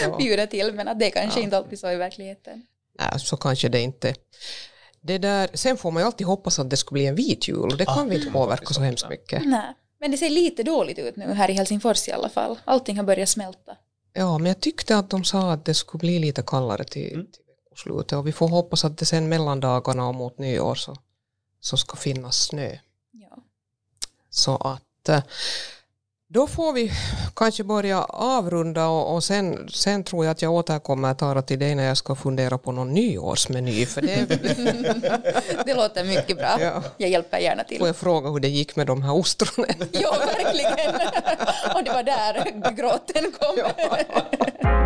ja. 0.02 0.16
bjuda 0.18 0.46
till 0.46 0.72
men 0.72 0.88
att 0.88 0.98
det 0.98 1.06
är 1.06 1.10
kanske 1.10 1.40
ja. 1.40 1.44
inte 1.44 1.56
alltid 1.56 1.78
så 1.78 1.90
i 1.90 1.96
verkligheten. 1.96 2.62
Nej, 2.98 3.20
så 3.20 3.36
kanske 3.36 3.68
det 3.68 3.80
inte. 3.80 4.14
Det 5.06 5.18
där, 5.18 5.50
sen 5.54 5.76
får 5.76 5.90
man 5.90 6.02
ju 6.02 6.06
alltid 6.06 6.26
hoppas 6.26 6.58
att 6.58 6.70
det 6.70 6.76
skulle 6.76 6.96
bli 6.96 7.06
en 7.06 7.14
vit 7.14 7.48
jul 7.48 7.58
och 7.58 7.76
det 7.76 7.84
kan 7.84 7.98
ah, 7.98 8.04
vi 8.04 8.16
inte 8.16 8.30
påverka 8.30 8.74
så 8.74 8.80
hemskt 8.80 9.08
mycket. 9.08 9.46
Nej, 9.46 9.74
men 10.00 10.10
det 10.10 10.16
ser 10.16 10.30
lite 10.30 10.62
dåligt 10.62 10.98
ut 10.98 11.16
nu 11.16 11.32
här 11.32 11.50
i 11.50 11.52
Helsingfors 11.52 12.08
i 12.08 12.12
alla 12.12 12.28
fall. 12.28 12.58
Allting 12.64 12.96
har 12.96 13.04
börjat 13.04 13.28
smälta. 13.28 13.76
Ja, 14.12 14.38
men 14.38 14.46
jag 14.46 14.60
tyckte 14.60 14.96
att 14.98 15.10
de 15.10 15.24
sa 15.24 15.52
att 15.52 15.64
det 15.64 15.74
skulle 15.74 15.98
bli 15.98 16.18
lite 16.18 16.42
kallare 16.42 16.84
till, 16.84 17.14
mm. 17.14 17.26
till 17.26 17.42
veckoslutet 17.46 18.12
och 18.12 18.26
vi 18.26 18.32
får 18.32 18.48
hoppas 18.48 18.84
att 18.84 18.98
det 18.98 19.04
sen 19.04 19.28
mellan 19.28 19.60
dagarna 19.60 20.08
och 20.08 20.14
mot 20.14 20.38
nyår 20.38 20.74
så, 20.74 20.96
så 21.60 21.76
ska 21.76 21.96
finnas 21.96 22.36
snö. 22.42 22.78
Ja. 23.12 23.36
Så 24.30 24.56
att 24.56 25.08
eh, 25.08 25.22
då 26.28 26.46
får 26.46 26.72
vi 26.72 26.92
kanske 27.36 27.64
börja 27.64 28.04
avrunda 28.04 28.86
och, 28.86 29.14
och 29.14 29.24
sen, 29.24 29.68
sen 29.68 30.04
tror 30.04 30.24
jag 30.24 30.32
att 30.32 30.42
jag 30.42 30.52
återkommer 30.52 31.14
Tara 31.14 31.42
till 31.42 31.58
dig 31.58 31.74
när 31.74 31.84
jag 31.84 31.96
ska 31.96 32.14
fundera 32.14 32.58
på 32.58 32.72
någon 32.72 32.94
nyårsmeny. 32.94 33.86
För 33.86 34.02
det, 34.02 34.26
det 35.66 35.74
låter 35.74 36.04
mycket 36.04 36.36
bra. 36.36 36.56
Ja. 36.60 36.82
Jag 36.96 37.10
hjälper 37.10 37.38
gärna 37.38 37.64
till. 37.64 37.78
Får 37.78 37.86
jag 37.86 37.96
fråga 37.96 38.30
hur 38.30 38.40
det 38.40 38.48
gick 38.48 38.76
med 38.76 38.86
de 38.86 39.02
här 39.02 39.12
ostronen? 39.12 39.74
ja, 39.92 40.16
verkligen. 40.26 40.94
Och 41.74 41.84
det 41.84 41.90
var 41.90 42.02
där 42.02 42.72
gråten 42.76 43.32
kom. 43.38 43.56
Ja. 43.56 44.82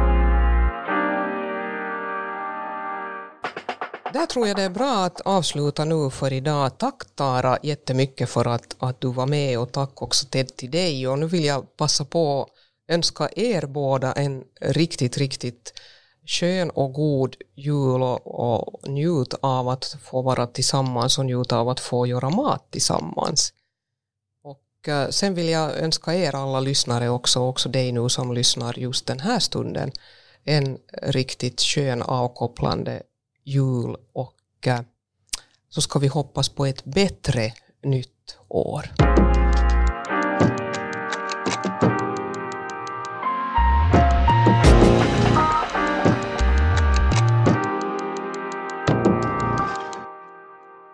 Där 4.13 4.27
tror 4.27 4.49
jag 4.49 4.57
det 4.57 4.63
är 4.63 4.71
bra 4.71 5.05
att 5.05 5.21
avsluta 5.21 5.85
nu 5.85 6.11
för 6.11 6.33
idag. 6.33 6.79
Tack 6.79 7.03
Tara 7.15 7.59
jättemycket 7.63 8.31
för 8.31 8.47
att, 8.47 8.77
att 8.79 9.01
du 9.01 9.13
var 9.13 9.27
med 9.27 9.59
och 9.59 9.73
tack 9.73 10.03
också 10.03 10.27
Ted 10.27 10.57
till 10.57 10.71
dig. 10.71 11.09
Och 11.09 11.19
nu 11.19 11.27
vill 11.27 11.45
jag 11.45 11.77
passa 11.77 12.05
på 12.05 12.43
att 12.43 12.49
önska 12.95 13.29
er 13.37 13.67
båda 13.67 14.13
en 14.13 14.45
riktigt, 14.61 15.19
riktigt 15.19 15.73
skön 16.27 16.71
och 16.71 16.93
god 16.93 17.37
jul 17.55 18.03
och, 18.03 18.27
och 18.27 18.89
njut 18.89 19.35
av 19.41 19.69
att 19.69 19.97
få 20.03 20.23
vara 20.23 20.47
tillsammans 20.47 21.19
och 21.19 21.27
njut 21.27 21.53
av 21.53 21.69
att 21.69 21.81
få 21.81 22.07
göra 22.07 22.31
mat 22.31 22.71
tillsammans. 22.71 23.53
Och 24.45 24.89
eh, 24.89 25.09
sen 25.09 25.35
vill 25.35 25.49
jag 25.49 25.79
önska 25.79 26.15
er 26.15 26.35
alla 26.35 26.61
lyssnare 26.61 27.09
också, 27.09 27.41
också 27.41 27.69
dig 27.69 27.93
nu 27.93 28.09
som 28.09 28.33
lyssnar 28.33 28.79
just 28.79 29.07
den 29.07 29.21
här 29.21 29.39
stunden, 29.39 29.93
en 30.45 30.79
riktigt 31.03 31.61
skön 31.61 32.03
avkopplande 32.03 33.03
jul 33.45 33.97
och 34.13 34.67
eh, 34.67 34.81
så 35.69 35.81
ska 35.81 35.99
vi 35.99 36.07
hoppas 36.07 36.49
på 36.49 36.67
ett 36.67 36.85
bättre 36.85 37.53
nytt 37.83 38.39
år. 38.49 38.91